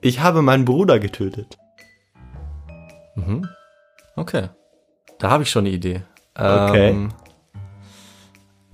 Ich 0.00 0.20
habe 0.20 0.42
meinen 0.42 0.64
Bruder 0.64 0.98
getötet. 0.98 1.56
Mhm. 3.14 3.48
Okay. 4.16 4.48
Da 5.18 5.30
habe 5.30 5.42
ich 5.42 5.50
schon 5.50 5.66
eine 5.66 5.74
Idee. 5.74 6.02
Okay. 6.34 6.90
Ähm, 6.90 7.12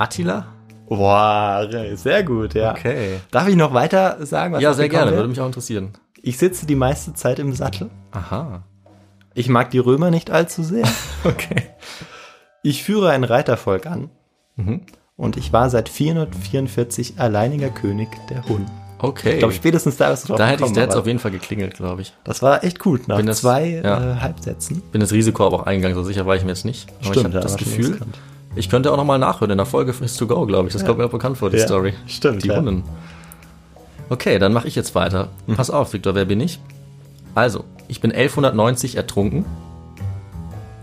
Attila? 0.03 0.47
Boah, 0.89 1.69
sehr 1.95 2.25
gut, 2.25 2.55
ja. 2.55 2.73
Okay. 2.73 3.21
Darf 3.31 3.47
ich 3.47 3.55
noch 3.55 3.73
weiter 3.73 4.27
sagen? 4.27 4.53
was 4.55 4.61
Ja, 4.61 4.75
sehr 4.75 4.89
gerne, 4.89 5.13
würde 5.13 5.29
mich 5.29 5.41
auch 5.41 5.47
interessieren. 5.47 5.93
Ich 6.21 6.39
sitze 6.39 6.67
die 6.67 6.75
meiste 6.75 7.15
Zeit 7.15 7.39
im 7.39 7.53
Sattel. 7.53 7.89
Aha. 8.11 8.65
Ich 9.35 9.49
mag 9.49 9.71
die 9.71 9.79
Römer 9.79 10.11
nicht 10.11 10.31
allzu 10.31 10.63
sehr. 10.65 10.87
Okay. 11.25 11.63
Ich 12.65 12.83
führe 12.83 13.11
ein 13.11 13.23
Reitervolk 13.23 13.87
an. 13.87 14.11
Mhm. 14.57 14.81
Und 15.17 15.37
ich 15.37 15.53
war 15.53 15.71
seit 15.71 15.89
444 15.89 17.21
alleiniger 17.21 17.71
König 17.71 18.09
der 18.29 18.45
Hunnen. 18.49 18.69
Okay. 18.99 19.35
Ich 19.35 19.39
glaube, 19.39 19.55
spätestens 19.55 19.99
da 19.99 20.11
ist 20.13 20.21
es 20.21 20.25
drauf 20.27 20.39
da 20.39 20.47
hätte 20.49 20.65
ich 20.65 20.75
jetzt 20.75 20.97
auf 20.97 21.07
jeden 21.07 21.21
Fall 21.21 21.31
geklingelt, 21.31 21.75
glaube 21.75 22.03
ich. 22.03 22.13
Das 22.25 22.43
war 22.43 22.65
echt 22.65 22.85
cool, 22.87 23.01
nach 23.07 23.19
Bin 23.19 23.27
das- 23.27 23.41
zwei 23.41 23.81
ja. 23.85 24.15
äh, 24.17 24.21
Halbsätzen. 24.21 24.83
Bin 24.91 25.01
das 25.01 25.13
Risiko 25.13 25.47
aber 25.47 25.61
auch 25.61 25.67
eingegangen, 25.67 25.95
so 25.95 26.03
sicher 26.03 26.27
war 26.27 26.35
ich 26.35 26.43
mir 26.43 26.51
jetzt 26.51 26.65
nicht. 26.65 26.89
Aber 27.05 27.17
ich 27.17 27.25
habe 27.25 27.35
ja, 27.35 27.41
das 27.41 27.57
Gefühl. 27.57 28.01
Ich 28.55 28.69
könnte 28.69 28.93
auch 28.93 28.97
noch 28.97 29.05
mal 29.05 29.19
nachhören 29.19 29.51
in 29.51 29.57
der 29.59 29.67
Folge 29.67 29.93
Frisk 29.93 30.19
to 30.19 30.27
Go, 30.27 30.47
glaube 30.47 30.69
ich. 30.69 30.73
Das 30.75 30.85
kommt 30.85 30.99
mir 30.99 31.07
auch 31.07 31.11
bekannt 31.11 31.39
vor, 31.39 31.51
die 31.51 31.57
Ja, 31.59 31.67
Story. 31.67 31.95
stimmt, 32.07 32.45
Die 32.45 32.49
ja. 32.49 32.57
Hunden. 32.57 32.85
Okay, 34.11 34.39
dann 34.39 34.53
mache 34.53 34.69
ich 34.69 34.75
jetzt 34.75 34.95
weiter. 34.95 35.29
Mhm. 35.47 35.57
Pass 35.57 35.71
auf, 35.71 35.93
Victor, 35.93 36.15
wer 36.15 36.25
bin 36.27 36.41
ich? 36.41 36.61
Also, 37.35 37.65
ich 37.89 38.01
bin 38.01 38.13
1190 38.13 38.97
ertrunken. 38.97 39.45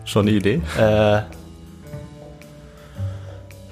Schon 0.06 0.28
eine 0.28 0.36
Idee? 0.38 0.62
Äh, 0.80 1.22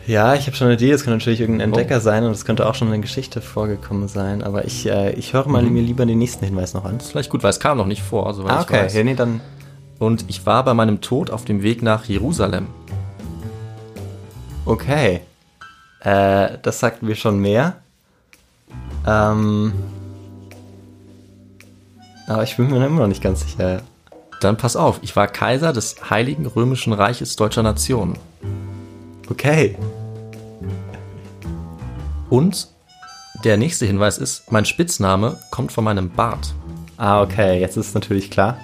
ja, 0.06 0.36
ich 0.36 0.46
habe 0.48 0.56
schon 0.56 0.68
eine 0.68 0.76
Idee, 0.76 0.92
es 0.92 1.04
könnte 1.04 1.18
natürlich 1.18 1.42
irgendein 1.42 1.70
Entdecker 1.70 1.98
Oh. 1.98 2.02
sein 2.02 2.24
und 2.24 2.32
es 2.32 2.46
könnte 2.46 2.66
auch 2.70 2.76
schon 2.76 2.88
in 2.88 2.94
der 2.94 3.02
Geschichte 3.02 3.42
vorgekommen 3.42 4.08
sein, 4.08 4.42
aber 4.42 4.64
ich, 4.66 4.88
äh, 4.88 5.12
ich 5.14 5.34
höre 5.34 5.48
mal 5.50 5.64
Mhm. 5.64 5.74
mir 5.74 5.82
lieber 5.82 6.06
den 6.06 6.18
nächsten 6.20 6.46
Hinweis 6.46 6.74
noch 6.74 6.86
an. 6.86 6.98
Ist 6.98 7.12
vielleicht 7.12 7.30
gut, 7.30 7.44
weil 7.44 7.50
es 7.50 7.60
kam 7.60 7.78
noch 7.78 7.88
nicht 7.88 8.02
vor, 8.04 8.34
soweit 8.34 8.52
Ah, 8.52 8.60
ich 8.62 8.68
okay, 8.70 8.84
weiß. 8.86 8.94
ja, 8.94 9.04
nee, 9.04 9.16
dann, 9.16 9.42
Und 10.00 10.26
ich 10.28 10.46
war 10.46 10.64
bei 10.64 10.76
meinem 10.76 11.02
Tod 11.02 11.32
auf 11.32 11.44
dem 11.44 11.64
Weg 11.64 11.82
nach 11.82 12.06
Jerusalem. 12.06 12.68
Okay. 14.68 15.22
Äh, 16.02 16.58
das 16.62 16.80
sagt 16.80 17.04
mir 17.04 17.16
schon 17.16 17.40
mehr. 17.40 17.78
Ähm, 19.06 19.74
aber 22.28 22.44
ich 22.44 22.58
bin 22.58 22.70
mir 22.70 22.86
immer 22.86 23.02
noch 23.02 23.08
nicht 23.08 23.24
ganz 23.24 23.42
sicher. 23.42 23.82
Dann 24.42 24.58
pass 24.58 24.76
auf, 24.76 25.00
ich 25.02 25.16
war 25.16 25.28
Kaiser 25.28 25.74
des 25.74 26.10
Heiligen 26.10 26.46
Römischen 26.46 26.94
Reiches 26.94 27.36
Deutscher 27.36 27.64
Nation. 27.64 28.18
Okay. 29.30 29.76
Und 32.30 32.68
der 33.44 33.58
nächste 33.58 33.86
Hinweis 33.86 34.18
ist, 34.18 34.52
mein 34.52 34.66
Spitzname 34.66 35.40
kommt 35.52 35.72
von 35.72 35.84
meinem 35.84 36.10
Bart. 36.10 36.54
Ah, 36.98 37.22
okay, 37.22 37.60
jetzt 37.60 37.78
ist 37.78 37.88
es 37.88 37.94
natürlich 37.94 38.30
klar. 38.30 38.58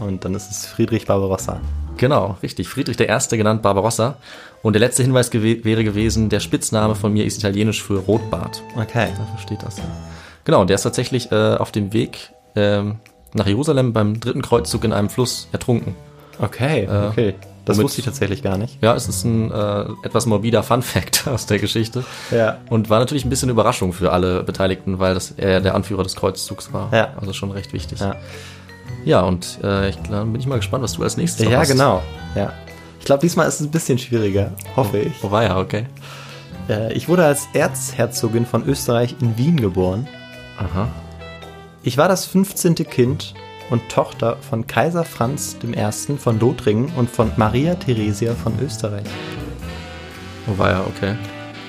Und 0.00 0.24
dann 0.24 0.34
ist 0.34 0.50
es 0.50 0.66
Friedrich 0.66 1.06
Barbarossa. 1.06 1.60
Genau, 1.98 2.36
richtig. 2.42 2.68
Friedrich 2.68 2.98
I. 3.00 3.36
genannt 3.36 3.62
Barbarossa. 3.62 4.16
Und 4.62 4.72
der 4.72 4.80
letzte 4.80 5.02
Hinweis 5.02 5.30
gew 5.30 5.42
wäre 5.64 5.84
gewesen, 5.84 6.28
der 6.30 6.40
Spitzname 6.40 6.94
von 6.94 7.12
mir 7.12 7.24
ist 7.24 7.38
italienisch 7.38 7.82
für 7.82 7.98
Rotbart. 7.98 8.62
Okay. 8.76 9.08
Dafür 9.16 9.38
steht 9.40 9.62
das. 9.62 9.76
Genau, 10.44 10.64
der 10.64 10.74
ist 10.76 10.82
tatsächlich 10.82 11.30
äh, 11.30 11.54
auf 11.56 11.70
dem 11.72 11.92
Weg 11.92 12.30
ähm, 12.56 12.96
nach 13.34 13.46
Jerusalem 13.46 13.92
beim 13.92 14.18
dritten 14.18 14.42
Kreuzzug 14.42 14.82
in 14.84 14.92
einem 14.92 15.10
Fluss 15.10 15.48
ertrunken. 15.52 15.94
Okay, 16.40 16.84
Äh, 16.84 17.08
okay. 17.08 17.34
Das 17.64 17.76
womit- 17.76 17.84
wusste 17.84 17.98
ich 18.00 18.04
tatsächlich 18.06 18.42
gar 18.42 18.56
nicht. 18.56 18.78
Ja, 18.82 18.94
es 18.94 19.08
ist 19.08 19.24
ein 19.24 19.52
äh, 19.52 19.84
etwas 20.02 20.24
morbider 20.24 20.62
Fun-Fact 20.62 21.26
aus 21.32 21.44
der 21.44 21.58
Geschichte. 21.58 22.02
Ja. 22.30 22.56
Und 22.70 22.88
war 22.88 22.98
natürlich 22.98 23.26
ein 23.26 23.30
bisschen 23.30 23.50
Überraschung 23.50 23.92
für 23.92 24.10
alle 24.10 24.42
Beteiligten, 24.42 24.98
weil 24.98 25.12
das 25.12 25.32
er 25.36 25.60
der 25.60 25.74
Anführer 25.74 26.02
des 26.02 26.16
Kreuzzugs 26.16 26.72
war. 26.72 26.88
Ja. 26.94 27.12
Also 27.20 27.34
schon 27.34 27.50
recht 27.50 27.74
wichtig. 27.74 28.00
Ja. 28.00 28.16
Ja, 29.04 29.22
und 29.22 29.58
äh, 29.62 29.90
ich, 29.90 29.96
dann 30.10 30.32
bin 30.32 30.40
ich 30.40 30.46
mal 30.46 30.56
gespannt, 30.56 30.82
was 30.84 30.92
du 30.94 31.02
als 31.02 31.16
nächstes 31.16 31.46
Ja, 31.48 31.58
hast. 31.60 31.68
genau. 31.70 32.02
Ja. 32.34 32.52
Ich 32.98 33.04
glaube, 33.04 33.20
diesmal 33.20 33.48
ist 33.48 33.54
es 33.60 33.66
ein 33.66 33.70
bisschen 33.70 33.98
schwieriger, 33.98 34.52
hoffe 34.76 34.98
ich. 34.98 35.12
Oh, 35.22 35.30
war 35.30 35.44
ja, 35.44 35.58
okay. 35.58 35.86
Äh, 36.68 36.92
ich 36.92 37.08
wurde 37.08 37.24
als 37.24 37.48
Erzherzogin 37.54 38.44
von 38.44 38.66
Österreich 38.68 39.16
in 39.20 39.38
Wien 39.38 39.56
geboren. 39.58 40.06
Aha. 40.58 40.88
Ich 41.82 41.96
war 41.96 42.08
das 42.08 42.26
15. 42.26 42.74
Kind 42.74 43.34
und 43.70 43.88
Tochter 43.88 44.36
von 44.50 44.66
Kaiser 44.66 45.04
Franz 45.04 45.56
I. 45.62 46.16
von 46.18 46.38
Lothringen 46.40 46.92
und 46.96 47.08
von 47.08 47.30
Maria 47.36 47.76
Theresia 47.76 48.34
von 48.34 48.52
Österreich. 48.60 49.06
Oh, 50.48 50.58
war 50.58 50.70
ja, 50.70 50.80
okay. 50.86 51.14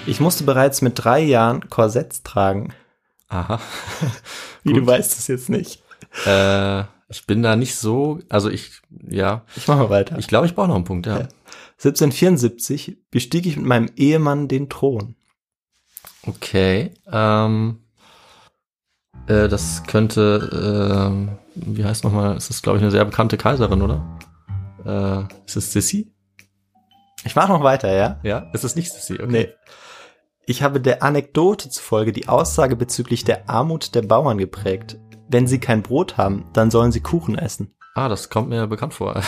Ich 0.05 0.19
musste 0.19 0.43
bereits 0.43 0.82
mit 0.82 0.93
drei 0.95 1.19
Jahren 1.19 1.69
Korsetts 1.69 2.23
tragen. 2.23 2.73
Aha. 3.29 3.60
Wie 4.63 4.73
Gut. 4.73 4.82
du 4.82 4.88
weißt 4.88 5.19
es 5.19 5.27
jetzt 5.27 5.49
nicht. 5.49 5.84
äh, 6.25 6.84
ich 7.09 7.25
bin 7.25 7.41
da 7.41 7.55
nicht 7.55 7.75
so, 7.75 8.19
also 8.29 8.49
ich, 8.49 8.81
ja, 9.07 9.43
Ich 9.55 9.67
mache 9.67 9.79
mal 9.79 9.89
weiter. 9.89 10.17
ich 10.19 10.27
glaube, 10.27 10.45
ich 10.45 10.55
brauche 10.55 10.67
noch 10.67 10.75
einen 10.75 10.83
Punkt, 10.85 11.07
ja. 11.07 11.19
Ja. 11.19 11.27
1774 11.77 12.97
bestieg 13.09 13.45
ich 13.45 13.57
mit 13.57 13.65
meinem 13.65 13.89
Ehemann 13.95 14.47
den 14.47 14.69
Thron. 14.69 15.15
Okay. 16.27 16.91
Ähm, 17.11 17.79
äh, 19.27 19.47
das 19.47 19.83
könnte, 19.85 21.07
ähm, 21.07 21.37
wie 21.55 21.85
heißt 21.85 22.03
nochmal, 22.03 22.35
es 22.35 22.49
ist, 22.49 22.61
glaube 22.61 22.77
ich, 22.77 22.83
eine 22.83 22.91
sehr 22.91 23.05
bekannte 23.05 23.37
Kaiserin, 23.37 23.81
oder? 23.81 24.19
Äh, 24.85 25.33
ist 25.45 25.55
es 25.55 25.71
Sissi? 25.71 26.11
Ich 27.25 27.35
mache 27.35 27.51
noch 27.51 27.63
weiter, 27.63 27.93
ja? 27.93 28.19
Ja, 28.23 28.49
ist 28.53 28.63
es 28.63 28.75
nicht 28.75 28.91
Sissi, 28.91 29.15
okay. 29.15 29.27
Nee. 29.27 29.49
Ich 30.45 30.63
habe 30.63 30.81
der 30.81 31.03
Anekdote 31.03 31.69
zufolge 31.69 32.11
die 32.11 32.27
Aussage 32.27 32.75
bezüglich 32.75 33.23
der 33.23 33.49
Armut 33.49 33.93
der 33.93 34.01
Bauern 34.01 34.37
geprägt. 34.37 34.97
Wenn 35.29 35.47
sie 35.47 35.59
kein 35.59 35.83
Brot 35.83 36.17
haben, 36.17 36.45
dann 36.53 36.71
sollen 36.71 36.91
sie 36.91 37.01
Kuchen 37.01 37.37
essen. 37.37 37.75
Ah, 37.95 38.09
das 38.09 38.29
kommt 38.29 38.49
mir 38.49 38.67
bekannt 38.67 38.93
vor. 38.93 39.21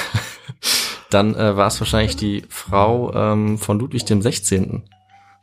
Dann 1.09 1.35
äh, 1.35 1.57
war 1.57 1.67
es 1.67 1.79
wahrscheinlich 1.81 2.15
die 2.15 2.45
Frau 2.49 3.13
ähm, 3.13 3.57
von 3.57 3.79
Ludwig 3.79 4.05
dem 4.05 4.21
16. 4.21 4.83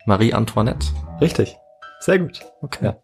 Marie 0.06 0.32
Antoinette. 0.32 0.86
Richtig. 1.20 1.56
Sehr 2.00 2.18
gut. 2.18 2.40
Okay. 2.62 2.84
Ja. 2.86 2.96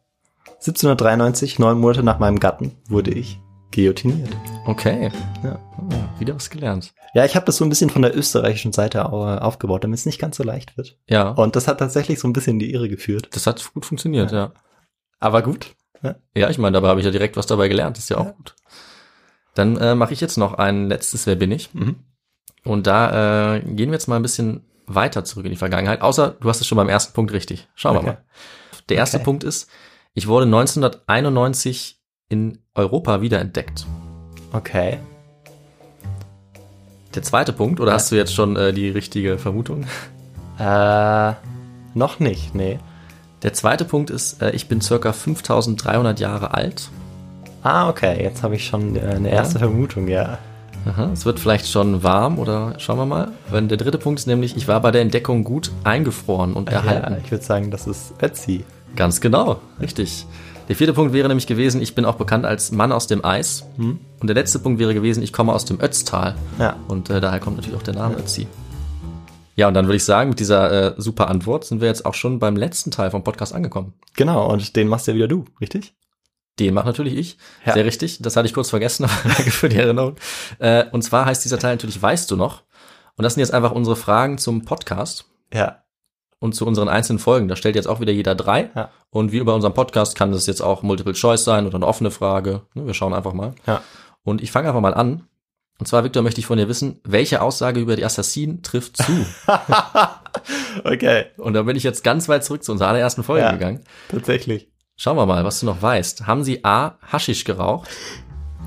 1793, 0.61 1.59
neun 1.59 1.79
Monate 1.79 2.03
nach 2.03 2.19
meinem 2.19 2.41
Gatten, 2.41 2.73
wurde 2.89 3.11
ich 3.11 3.39
guillotiniert. 3.75 4.31
Okay. 4.67 5.11
Ja. 5.43 5.59
Ah, 5.77 6.19
wieder 6.19 6.35
was 6.35 6.49
gelernt. 6.49 6.95
Ja, 7.13 7.25
ich 7.27 7.37
habe 7.37 7.45
das 7.45 7.57
so 7.59 7.65
ein 7.65 7.69
bisschen 7.69 7.91
von 7.91 8.01
der 8.03 8.17
österreichischen 8.17 8.73
Seite 8.73 9.13
au- 9.13 9.37
aufgebaut, 9.37 9.85
damit 9.85 9.99
es 9.99 10.07
nicht 10.07 10.19
ganz 10.19 10.37
so 10.39 10.43
leicht 10.43 10.77
wird. 10.79 10.99
Ja. 11.07 11.31
Und 11.31 11.57
das 11.57 11.69
hat 11.69 11.79
tatsächlich 11.79 12.19
so 12.19 12.27
ein 12.29 12.33
bisschen 12.33 12.55
in 12.55 12.59
die 12.61 12.73
Irre 12.73 12.89
geführt. 12.89 13.29
das 13.33 13.47
hat 13.47 13.73
gut 13.75 13.85
funktioniert, 13.85 14.33
ja. 14.33 14.53
Aber 15.21 15.43
gut. 15.43 15.75
Ja, 16.37 16.51
ich 16.51 16.59
meine, 16.59 16.75
dabei 16.75 16.89
habe 16.89 17.01
ich 17.01 17.07
ja 17.07 17.13
direkt 17.13 17.37
was 17.37 17.47
dabei 17.47 17.69
gelernt. 17.69 17.99
ist 17.99 18.11
ja 18.11 18.19
auch 18.19 18.35
gut. 18.37 18.55
Dann 19.55 19.77
äh, 19.77 19.95
mache 19.95 20.13
ich 20.13 20.21
jetzt 20.21 20.37
noch 20.37 20.55
ein 20.55 20.89
letztes 20.89 21.27
Wer 21.27 21.37
bin 21.37 21.51
ich? 21.53 21.73
Mhm. 21.75 21.97
Und 22.65 22.87
da 22.87 23.55
äh, 23.57 23.61
gehen 23.61 23.91
wir 23.91 23.95
jetzt 23.95 24.09
mal 24.09 24.17
ein 24.17 24.23
bisschen 24.23 24.65
weiter 24.87 25.25
zurück 25.25 25.45
in 25.47 25.51
die 25.53 25.57
Vergangenheit. 25.57 26.03
Außer 26.03 26.37
du 26.41 26.49
hast 26.49 26.61
es 26.61 26.67
schon 26.67 26.77
beim 26.77 26.89
ersten 26.89 27.13
Punkt 27.15 27.33
richtig. 27.33 27.69
Schauen 27.75 27.97
Okay. 27.97 28.07
wir 28.07 28.13
mal. 28.13 28.25
Der 28.89 28.97
erste 28.99 29.17
Okay. 29.19 29.25
Punkt 29.25 29.45
ist, 29.45 29.71
ich 30.15 30.27
wurde 30.27 30.47
1991 30.47 32.01
in 32.29 32.59
Europa 32.75 33.21
wiederentdeckt. 33.21 33.87
Okay. 34.53 34.99
Der 37.15 37.23
zweite 37.23 37.53
Punkt, 37.53 37.81
oder 37.81 37.93
hast 37.93 38.11
du 38.11 38.17
jetzt 38.17 38.35
schon 38.35 38.57
äh, 38.57 38.73
die 38.73 38.89
richtige 38.91 39.39
Vermutung? 39.39 39.87
Äh, 40.59 41.33
noch 41.95 42.19
nicht, 42.19 42.55
nee. 42.55 42.79
Der 43.45 43.53
zweite 43.53 43.85
Punkt 43.85 44.11
ist, 44.11 44.43
äh, 44.43 44.51
ich 44.53 44.69
bin 44.69 44.81
circa 44.81 45.13
5300 45.13 46.19
Jahre 46.19 46.55
alt. 46.55 46.89
Ah, 47.63 47.89
okay, 47.89 48.23
jetzt 48.23 48.43
habe 48.43 48.57
ich 48.57 48.67
schon 48.67 48.97
äh, 48.97 49.01
eine 49.01 49.31
erste 49.31 49.59
Vermutung, 49.59 50.09
ja. 50.09 50.39
Aha, 50.87 51.11
es 51.13 51.25
wird 51.25 51.39
vielleicht 51.39 51.69
schon 51.69 52.03
warm 52.03 52.39
oder 52.39 52.75
schauen 52.79 52.99
wir 52.99 53.07
mal. 53.07 53.29
Wenn 53.51 53.69
der 53.69 53.79
dritte 53.79 53.99
Punkt 53.99 54.21
ist 54.21 54.27
nämlich, 54.27 54.57
ich 54.57 54.67
war 54.67 54.81
bei 54.81 54.91
der 54.91 55.03
Entdeckung 55.03 55.45
gut 55.45 55.71
eingefroren 55.83 56.55
und 56.55 56.71
ja 56.71 56.77
erhalten. 56.77 57.17
ich 57.23 57.31
würde 57.31 57.45
sagen, 57.45 57.71
das 57.71 57.87
ist 57.87 58.15
Ötzi. 58.23 58.65
Ganz 58.97 59.21
genau, 59.21 59.61
richtig. 59.81 60.27
Der 60.69 60.77
vierte 60.77 60.95
Punkt 60.95 61.13
wäre 61.13 61.29
nämlich 61.29 61.47
gewesen, 61.47 61.83
ich 61.83 61.95
bin 61.95 62.07
auch 62.07 62.15
bekannt 62.15 62.47
als 62.47 62.73
Mann 62.73 62.93
aus 62.93 63.07
dem 63.07 63.25
Eis. 63.25 63.67
Und 63.77 64.01
der 64.23 64.35
letzte 64.35 64.59
Punkt 64.59 64.79
wäre 64.79 64.95
gewesen, 64.95 65.23
ich 65.23 65.33
komme 65.33 65.53
aus 65.53 65.67
dem 65.67 65.81
Ötztal. 65.81 66.35
Ja. 66.59 66.77
Und 66.89 67.11
äh, 67.11 67.21
daher 67.21 67.41
kommt 67.41 67.57
natürlich 67.57 67.79
auch 67.79 67.83
der 67.83 67.95
Name 67.95 68.17
Ötzi. 68.17 68.47
Ja, 69.57 69.69
und 69.69 69.75
dann 69.75 69.87
würde 69.87 69.97
ich 69.97 70.05
sagen, 70.05 70.31
mit 70.31 70.41
dieser 70.41 70.71
äh, 70.73 70.95
super 70.97 71.29
Antwort 71.29 71.65
sind 71.65 71.81
wir 71.81 71.89
jetzt 71.89 72.05
auch 72.07 72.15
schon 72.15 72.39
beim 72.39 72.57
letzten 72.57 72.91
Teil 72.91 73.11
vom 73.11 73.23
Podcast 73.25 73.55
angekommen. 73.55 73.95
Genau, 74.17 74.51
und 74.53 74.75
den 74.77 74.89
machst 74.89 75.07
ja 75.07 75.15
wieder 75.15 75.29
du, 75.29 75.45
richtig? 75.61 75.95
Den 76.59 76.75
macht 76.75 76.87
natürlich 76.87 77.15
ich. 77.17 77.39
Ja. 77.67 77.73
Sehr 77.73 77.85
richtig. 77.85 78.19
Das 78.23 78.37
hatte 78.37 78.47
ich 78.47 78.55
kurz 78.55 78.71
vergessen, 78.71 79.05
aber 79.05 79.13
danke 79.25 79.51
für 79.51 79.69
die 79.69 79.77
Erinnerung. 79.77 80.17
Äh, 80.59 80.85
und 80.93 81.03
zwar 81.03 81.27
heißt 81.27 81.45
dieser 81.45 81.59
Teil 81.59 81.75
natürlich 81.75 82.01
Weißt 82.01 82.31
du 82.31 82.37
noch? 82.37 82.63
Und 83.17 83.23
das 83.23 83.35
sind 83.35 83.41
jetzt 83.41 83.55
einfach 83.55 83.73
unsere 83.73 83.97
Fragen 83.97 84.39
zum 84.39 84.65
Podcast 84.65 85.25
Ja. 85.53 85.83
und 86.41 86.55
zu 86.55 86.67
unseren 86.67 86.89
einzelnen 86.89 87.19
Folgen. 87.21 87.47
Da 87.49 87.55
stellt 87.57 87.77
jetzt 87.77 87.87
auch 87.87 88.01
wieder 88.01 88.13
jeder 88.13 88.35
drei. 88.35 88.71
Ja. 88.75 88.91
Und 89.11 89.31
wie 89.33 89.39
über 89.39 89.55
unseren 89.55 89.75
Podcast 89.75 90.17
kann 90.17 90.33
das 90.33 90.47
jetzt 90.47 90.63
auch 90.63 90.83
Multiple 90.83 91.13
Choice 91.15 91.45
sein 91.45 91.67
oder 91.67 91.77
eine 91.77 91.87
offene 91.87 92.11
Frage. 92.11 92.63
Ne, 92.75 92.87
Wir 92.87 92.95
schauen 92.95 93.15
einfach 93.15 93.33
mal. 93.33 93.55
Ja. 93.67 93.83
Und 94.25 94.43
ich 94.43 94.51
fange 94.51 94.69
einfach 94.69 94.81
mal 94.81 94.95
an. 94.95 95.29
Und 95.81 95.87
zwar, 95.87 96.05
Victor, 96.05 96.23
möchte 96.23 96.41
ich 96.41 96.47
von 96.47 96.57
dir 96.57 96.69
wissen, 96.69 97.01
welche 97.05 97.43
Aussage 97.43 97.81
über 97.81 97.97
die 97.97 98.05
Assassinen 98.05 98.63
trifft 98.63 98.97
zu? 98.97 99.27
okay, 100.85 101.27
und 101.37 101.55
da 101.55 101.63
bin 101.63 101.77
ich 101.77 101.83
jetzt 101.83 102.05
ganz 102.05 102.29
weit 102.29 102.45
zurück 102.45 102.63
zu 102.63 102.71
unserer 102.73 102.89
allerersten 102.91 103.25
Folge 103.25 103.45
Ja. 103.45 103.53
gegangen. 103.53 103.81
tatsächlich. 104.09 104.69
Schauen 104.97 105.17
wir 105.17 105.27
mal, 105.27 105.45
was 105.45 105.59
du 105.59 105.67
noch 105.67 105.83
weißt. 105.83 106.29
Haben 106.29 106.45
sie 106.45 106.65
A. 106.65 106.97
Haschisch 107.03 107.45
geraucht? 107.45 107.91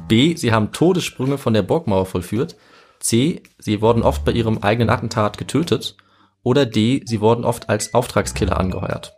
B. 0.09 0.35
Sie 0.35 0.51
haben 0.51 0.73
Todessprünge 0.73 1.37
von 1.37 1.53
der 1.53 1.61
Burgmauer 1.63 2.05
vollführt? 2.05 2.57
C. 2.99 3.41
Sie 3.57 3.81
wurden 3.81 4.03
oft 4.03 4.25
bei 4.25 4.33
ihrem 4.33 4.57
eigenen 4.57 4.89
Attentat 4.89 5.37
getötet? 5.37 5.95
Oder 6.43 6.65
D. 6.65 7.03
Sie 7.05 7.21
wurden 7.21 7.45
oft 7.45 7.69
als 7.69 7.93
Auftragskiller 7.93 8.59
angeheuert? 8.59 9.13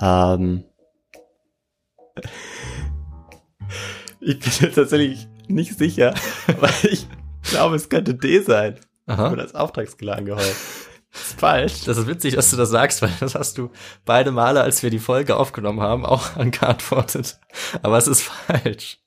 Ähm. 0.00 0.64
Ich 4.24 4.38
bin 4.38 4.52
jetzt 4.60 4.76
tatsächlich 4.76 5.26
nicht 5.52 5.78
sicher, 5.78 6.14
weil 6.60 6.72
ich 6.90 7.06
glaube, 7.42 7.76
es 7.76 7.88
könnte 7.88 8.14
D 8.14 8.40
sein. 8.40 8.78
Aha. 9.06 9.32
Oder 9.32 9.42
als 9.42 9.54
Auftragskiller 9.54 10.16
angeheuert. 10.16 10.56
Das 11.12 11.22
ist 11.22 11.40
falsch. 11.40 11.84
Das 11.84 11.98
ist 11.98 12.06
witzig, 12.06 12.36
dass 12.36 12.50
du 12.50 12.56
das 12.56 12.70
sagst, 12.70 13.02
weil 13.02 13.10
das 13.20 13.34
hast 13.34 13.58
du 13.58 13.70
beide 14.04 14.30
Male, 14.30 14.62
als 14.62 14.82
wir 14.82 14.90
die 14.90 14.98
Folge 14.98 15.36
aufgenommen 15.36 15.80
haben, 15.80 16.06
auch 16.06 16.36
angeantwortet. 16.36 17.38
Aber 17.82 17.98
es 17.98 18.06
ist 18.06 18.22
falsch. 18.22 18.98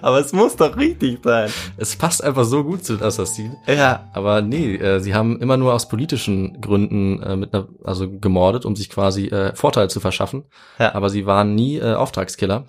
Aber 0.00 0.18
es 0.18 0.32
muss 0.32 0.56
doch 0.56 0.76
richtig 0.76 1.20
sein. 1.22 1.48
Es 1.76 1.94
passt 1.94 2.24
einfach 2.24 2.44
so 2.44 2.64
gut 2.64 2.84
zu 2.84 2.96
den 2.96 3.06
Assassinen. 3.06 3.56
Ja. 3.68 4.10
Aber 4.12 4.42
nee, 4.42 4.74
äh, 4.74 4.98
sie 4.98 5.14
haben 5.14 5.40
immer 5.40 5.56
nur 5.56 5.72
aus 5.72 5.88
politischen 5.88 6.60
Gründen 6.60 7.22
äh, 7.22 7.36
mit 7.36 7.54
einer, 7.54 7.68
also 7.84 8.10
gemordet, 8.10 8.64
um 8.64 8.74
sich 8.74 8.90
quasi 8.90 9.26
äh, 9.28 9.54
Vorteile 9.54 9.88
zu 9.88 10.00
verschaffen. 10.00 10.44
Ja. 10.80 10.94
Aber 10.96 11.10
sie 11.10 11.26
waren 11.26 11.54
nie 11.54 11.78
äh, 11.78 11.94
Auftragskiller. 11.94 12.66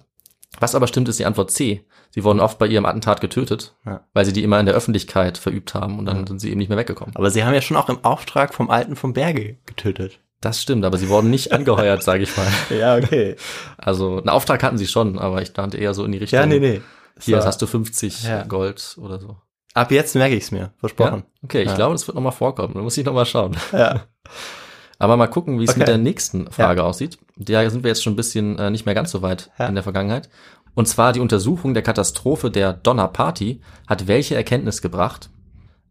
Was 0.60 0.76
aber 0.76 0.86
stimmt, 0.86 1.10
ist 1.10 1.17
die 1.17 1.26
Antwort 1.26 1.50
C. 1.50 1.84
Sie 2.15 2.23
wurden 2.23 2.39
oft 2.39 2.60
bei 2.60 2.67
ihrem 2.67 2.86
Attentat 2.86 3.21
getötet, 3.21 3.76
Ja. 3.86 4.02
weil 4.13 4.23
sie 4.26 4.34
die 4.34 4.43
immer 4.43 4.60
in 4.60 4.65
der 4.67 4.76
Öffentlichkeit 4.76 5.38
verübt 5.39 5.73
haben 5.73 5.97
und 5.97 6.06
dann 6.06 6.28
sind 6.28 6.39
sie 6.39 6.49
eben 6.52 6.60
nicht 6.60 6.69
mehr 6.69 6.78
weggekommen. 6.78 7.15
Aber 7.15 7.32
sie 7.32 7.43
haben 7.43 7.54
ja 7.56 7.62
schon 7.62 7.76
auch 7.78 7.89
im 7.89 8.04
Auftrag 8.06 8.54
vom 8.54 8.69
Alten 8.69 8.95
vom 8.95 9.13
Berge 9.13 9.58
getötet. 9.65 10.19
Das 10.39 10.62
stimmt, 10.62 10.86
aber 10.86 10.97
sie 10.97 11.10
wurden 11.10 11.30
nicht 11.32 11.52
angeheuert, 11.54 12.04
sage 12.04 12.23
ich 12.23 12.38
mal. 12.38 12.45
Ja, 12.78 12.97
okay. 12.97 13.36
Also 13.78 14.17
einen 14.17 14.30
Auftrag 14.30 14.62
hatten 14.62 14.78
sie 14.78 14.88
schon, 14.88 15.17
aber 15.17 15.41
ich 15.41 15.54
dachte 15.54 15.78
eher 15.78 15.93
so 15.93 16.06
in 16.06 16.12
die 16.12 16.17
Richtung. 16.19 16.39
Ja, 16.39 16.45
nee, 16.45 16.60
nee. 16.60 16.82
Hier, 17.19 17.21
So. 17.21 17.32
jetzt 17.36 17.45
hast 17.47 17.62
du 17.62 17.65
50 17.67 18.23
Ja. 18.26 18.43
Gold 18.43 18.95
oder 19.02 19.19
so. 19.19 19.38
Ab 19.73 19.91
jetzt 19.91 20.13
merke 20.15 20.36
ich 20.36 20.43
es 20.43 20.52
mir. 20.52 20.71
Versprochen. 20.78 21.19
Ja? 21.26 21.39
Okay, 21.43 21.62
ich 21.63 21.69
Ja. 21.69 21.76
glaube, 21.76 21.93
das 21.95 22.06
wird 22.08 22.13
nochmal 22.15 22.32
vorkommen. 22.32 22.73
Da 22.76 22.82
muss 22.82 22.95
ich 22.97 23.06
nochmal 23.06 23.26
schauen. 23.26 23.58
Ja. 23.71 24.04
Aber 24.99 25.17
mal 25.17 25.28
gucken, 25.28 25.60
wie 25.60 25.63
es 25.63 25.71
Okay. 25.71 25.80
mit 25.80 25.88
der 25.88 25.97
nächsten 25.97 26.49
Frage 26.52 26.84
aussieht. 26.84 27.17
Da 27.36 27.67
sind 27.69 27.84
wir 27.84 27.89
jetzt 27.89 28.04
schon 28.04 28.13
ein 28.13 28.17
bisschen 28.17 28.58
äh, 28.60 28.69
nicht 28.69 28.86
mehr 28.86 28.95
ganz 28.95 29.12
so 29.12 29.21
weit 29.21 29.49
Ja. 29.58 29.65
in 29.67 29.73
der 29.76 29.84
Vergangenheit. 29.84 30.30
Und 30.75 30.88
zwar 30.88 31.13
die 31.13 31.19
Untersuchung 31.19 31.73
der 31.73 31.83
Katastrophe 31.83 32.49
der 32.49 32.73
Donner 32.73 33.07
Party 33.07 33.62
hat 33.88 34.07
welche 34.07 34.36
Erkenntnis 34.36 34.81
gebracht? 34.81 35.29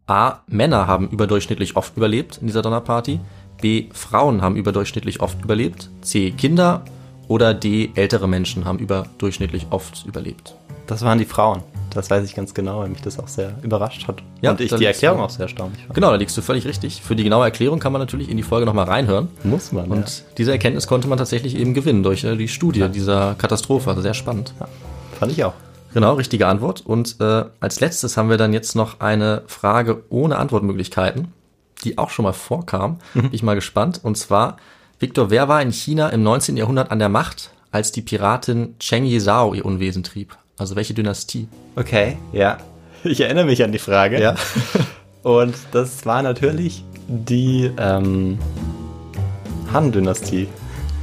A. 0.07 0.39
Männer 0.47 0.87
haben 0.87 1.09
überdurchschnittlich 1.09 1.77
oft 1.77 1.95
überlebt 1.95 2.39
in 2.41 2.47
dieser 2.47 2.61
Donner 2.61 2.81
Party. 2.81 3.19
B. 3.61 3.87
Frauen 3.93 4.41
haben 4.41 4.57
überdurchschnittlich 4.57 5.21
oft 5.21 5.41
überlebt. 5.43 5.89
C. 6.01 6.31
Kinder. 6.31 6.83
Oder 7.29 7.53
D. 7.53 7.91
Ältere 7.95 8.27
Menschen 8.27 8.65
haben 8.65 8.79
überdurchschnittlich 8.79 9.67
oft 9.69 10.05
überlebt. 10.05 10.55
Das 10.87 11.03
waren 11.03 11.19
die 11.19 11.25
Frauen. 11.25 11.63
Das 11.93 12.09
weiß 12.09 12.25
ich 12.25 12.35
ganz 12.35 12.53
genau, 12.53 12.79
weil 12.79 12.89
mich 12.89 13.01
das 13.01 13.19
auch 13.19 13.27
sehr 13.27 13.53
überrascht 13.61 14.07
hat. 14.07 14.21
Ja, 14.41 14.51
Und 14.51 14.61
ich 14.61 14.73
die 14.73 14.85
Erklärung 14.85 15.19
du- 15.19 15.23
auch 15.25 15.29
sehr 15.29 15.43
erstaunlich 15.43 15.81
fand. 15.81 15.93
Genau, 15.93 16.09
da 16.09 16.15
liegst 16.15 16.35
du 16.37 16.41
völlig 16.41 16.65
richtig. 16.65 17.01
Für 17.01 17.15
die 17.15 17.23
genaue 17.23 17.45
Erklärung 17.45 17.79
kann 17.79 17.91
man 17.93 18.01
natürlich 18.01 18.29
in 18.29 18.37
die 18.37 18.43
Folge 18.43 18.65
nochmal 18.65 18.85
reinhören. 18.85 19.27
Muss 19.43 19.71
man. 19.71 19.89
Und 19.91 20.23
diese 20.37 20.51
Erkenntnis 20.51 20.87
konnte 20.87 21.07
man 21.07 21.17
tatsächlich 21.17 21.55
eben 21.55 21.73
gewinnen 21.73 22.03
durch 22.03 22.23
äh, 22.23 22.35
die 22.35 22.47
Studie 22.47 22.87
dieser 22.89 23.35
Katastrophe. 23.35 23.89
Also 23.89 24.01
sehr 24.01 24.13
spannend. 24.13 24.53
ja. 24.59 24.67
Fand 25.19 25.31
ich 25.31 25.43
auch. 25.43 25.53
Genau, 25.93 26.13
richtige 26.15 26.47
Antwort. 26.47 26.81
Und 26.85 27.17
äh, 27.19 27.45
als 27.59 27.79
letztes 27.79 28.17
haben 28.17 28.29
wir 28.29 28.37
dann 28.37 28.51
jetzt 28.53 28.75
noch 28.75 28.99
eine 28.99 29.43
Frage 29.45 30.03
ohne 30.09 30.37
Antwortmöglichkeiten, 30.37 31.27
die 31.83 31.97
auch 31.99 32.09
schon 32.09 32.23
mal 32.23 32.33
vorkam. 32.33 32.97
Bin 33.13 33.29
ich 33.31 33.43
mal 33.43 33.53
gespannt. 33.55 33.99
Und 34.01 34.17
zwar, 34.17 34.57
Victor, 34.99 35.29
wer 35.29 35.47
war 35.49 35.61
in 35.61 35.71
China 35.71 36.09
im 36.09 36.23
19. 36.23 36.57
Jahrhundert 36.57 36.89
an 36.91 36.97
der 36.99 37.09
Macht, 37.09 37.51
als 37.71 37.91
die 37.91 38.01
Piratin 38.01 38.75
Cheng 38.79 39.05
Yizhao 39.05 39.53
ihr 39.53 39.65
Unwesen 39.65 40.03
trieb? 40.03 40.35
Also 40.57 40.75
welche 40.75 40.93
Dynastie? 40.93 41.47
Okay, 41.75 42.17
ja. 42.31 42.57
Ich 43.03 43.19
erinnere 43.21 43.45
mich 43.45 43.63
an 43.63 43.71
die 43.71 43.79
Frage. 43.79 44.35
Und 45.23 45.55
das 45.71 46.05
war 46.05 46.21
natürlich 46.21 46.83
die 47.07 47.71
ähm, 47.77 48.37
Han-Dynastie. 49.71 50.47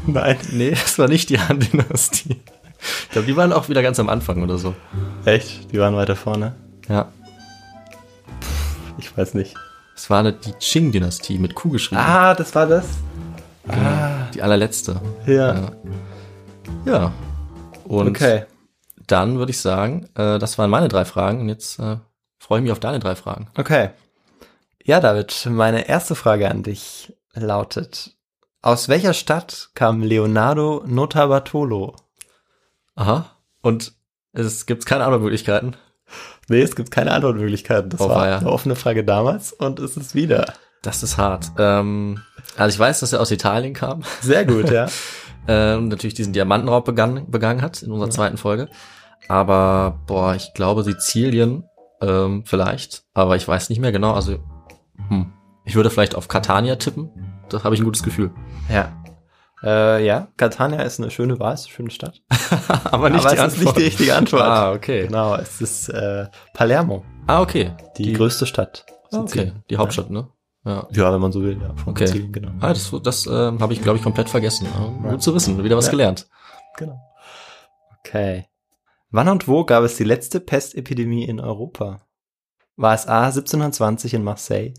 Nein. 0.06 0.36
Nee, 0.52 0.70
das 0.70 0.98
war 0.98 1.08
nicht 1.08 1.28
die 1.30 1.38
Han-Dynastie. 1.38 2.36
Ich 3.04 3.10
glaube, 3.10 3.26
die 3.26 3.36
waren 3.36 3.52
auch 3.52 3.68
wieder 3.68 3.82
ganz 3.82 3.98
am 4.00 4.08
Anfang 4.08 4.42
oder 4.42 4.56
so. 4.56 4.74
Echt? 5.24 5.70
Die 5.72 5.78
waren 5.78 5.94
weiter 5.94 6.16
vorne? 6.16 6.54
Ja. 6.88 7.08
Ich 8.98 9.14
weiß 9.16 9.34
nicht. 9.34 9.54
Es 9.94 10.08
war 10.08 10.20
eine, 10.20 10.32
die 10.32 10.52
Qing-Dynastie 10.52 11.38
mit 11.38 11.54
Q 11.54 11.70
geschrieben. 11.70 12.00
Ah, 12.00 12.34
das 12.34 12.54
war 12.54 12.66
das? 12.66 12.86
Die 14.34 14.40
allerletzte. 14.40 15.00
Ja. 15.26 15.54
Ja. 15.54 15.70
Ja. 16.86 17.12
Und 17.84 18.08
Okay. 18.08 18.44
Dann 19.10 19.38
würde 19.38 19.50
ich 19.50 19.60
sagen, 19.60 20.08
äh, 20.14 20.38
das 20.38 20.58
waren 20.58 20.70
meine 20.70 20.88
drei 20.88 21.04
Fragen 21.04 21.40
und 21.40 21.48
jetzt 21.48 21.78
äh, 21.78 21.96
freue 22.38 22.58
ich 22.58 22.62
mich 22.62 22.72
auf 22.72 22.80
deine 22.80 22.98
drei 22.98 23.14
Fragen. 23.16 23.48
Okay. 23.56 23.90
Ja, 24.82 25.00
David, 25.00 25.46
meine 25.50 25.88
erste 25.88 26.14
Frage 26.14 26.50
an 26.50 26.62
dich 26.62 27.12
lautet: 27.34 28.16
Aus 28.62 28.88
welcher 28.88 29.14
Stadt 29.14 29.70
kam 29.74 30.02
Leonardo 30.02 30.82
Notarbartolo? 30.86 31.96
Aha. 32.96 33.36
Und 33.62 33.92
es 34.32 34.66
gibt 34.66 34.86
keine 34.86 35.04
Antwortmöglichkeiten. 35.04 35.76
Nee, 36.48 36.62
es 36.62 36.74
gibt 36.74 36.90
keine 36.90 37.12
Antwortmöglichkeiten. 37.12 37.90
Das 37.90 38.00
Oh, 38.00 38.08
war 38.08 38.16
weia. 38.22 38.38
eine 38.38 38.50
offene 38.50 38.74
Frage 38.76 39.04
damals 39.04 39.52
und 39.52 39.78
es 39.78 39.96
ist 39.96 40.14
wieder. 40.14 40.54
Das 40.82 41.02
ist 41.02 41.18
hart. 41.18 41.52
Ähm, 41.58 42.22
also 42.56 42.74
ich 42.74 42.78
weiß, 42.78 43.00
dass 43.00 43.12
er 43.12 43.20
aus 43.20 43.30
Italien 43.30 43.74
kam 43.74 44.02
Sehr 44.22 44.44
gut, 44.46 44.70
ja. 44.70 44.88
äh, 45.46 45.76
und 45.76 45.88
natürlich 45.88 46.14
diesen 46.14 46.32
Diamantenraub 46.32 46.84
begangen, 46.84 47.30
begangen 47.30 47.60
hat 47.62 47.82
in 47.82 47.92
unserer 47.92 48.10
zweiten 48.10 48.38
Folge. 48.38 48.68
Aber 49.28 50.00
boah, 50.06 50.35
ich 50.35 50.52
glaube 50.54 50.83
Sizilien 50.83 51.64
ähm, 52.00 52.44
vielleicht, 52.46 53.04
aber 53.14 53.37
ich 53.37 53.46
weiß 53.46 53.68
nicht 53.70 53.78
mehr 53.80 53.92
genau. 53.92 54.12
Also 54.12 54.38
hm. 55.09 55.33
ich 55.64 55.74
würde 55.74 55.90
vielleicht 55.90 56.14
auf 56.14 56.28
Catania 56.28 56.76
tippen. 56.76 57.11
Da 57.48 57.62
habe 57.64 57.74
ich 57.74 57.80
ein 57.80 57.85
gutes 57.85 58.02
Gefühl. 58.02 58.33
Ja. 58.72 58.92
Äh, 59.62 60.06
ja, 60.06 60.28
Catania 60.38 60.80
ist 60.83 61.00
eine 61.00 61.11
schöne 61.11 61.38
Wahl, 61.38 61.54
ist 61.54 61.66
eine 61.66 61.74
schöne 61.74 61.90
Stadt. 61.90 62.22
Aber 62.85 63.06
Aber 63.09 63.14
es 63.14 63.54
ist 63.54 63.61
nicht 63.61 63.76
die 63.76 63.83
richtige 63.83 64.16
Antwort. 64.16 64.42
Ah, 64.42 64.72
okay. 64.72 65.06
Genau, 65.06 65.35
es 65.35 65.61
ist 65.61 65.88
äh, 65.90 66.26
Palermo, 66.54 67.04
Ah, 67.26 67.42
okay. 67.42 67.72
die, 67.98 68.14
größte 68.14 68.46
Stadt. 68.46 68.87
Ah, 69.12 69.18
okay. 69.18 69.52
Die 69.68 69.76
Hauptstadt, 69.76 70.11
ne? 70.11 70.28
Ja. 70.64 70.87
Ja, 70.92 71.12
wenn 71.12 71.20
man 71.20 71.33
so 71.33 71.42
will, 71.42 71.61
ja. 71.61 71.74
Von 71.74 71.90
Okay. 71.92 72.06
Sizilien, 72.06 72.33
genau. 72.33 72.52
Ah, 72.61 72.68
das 72.68 72.90
das 73.02 73.26
ähm, 73.26 73.61
habe 73.61 73.72
ich, 73.74 73.83
glaube 73.83 73.98
ich, 73.98 74.02
komplett 74.02 74.30
vergessen. 74.30 74.66
Ja, 75.04 75.11
Gut 75.11 75.22
zu 75.22 75.35
wissen, 75.35 75.62
wieder 75.62 75.76
was 75.76 75.87
Ja. 75.87 75.90
gelernt. 75.90 76.26
Genau. 76.78 76.98
Okay. 77.98 78.46
Wann 79.12 79.28
und 79.28 79.48
wo 79.48 79.64
gab 79.64 79.82
es 79.82 79.96
die 79.96 80.04
letzte 80.04 80.38
Pestepidemie 80.38 81.24
in 81.24 81.40
Europa? 81.40 82.06
War 82.76 82.94
es 82.94 83.08
A 83.08 83.26
1720 83.26 84.14
in 84.14 84.22
Marseille, 84.22 84.74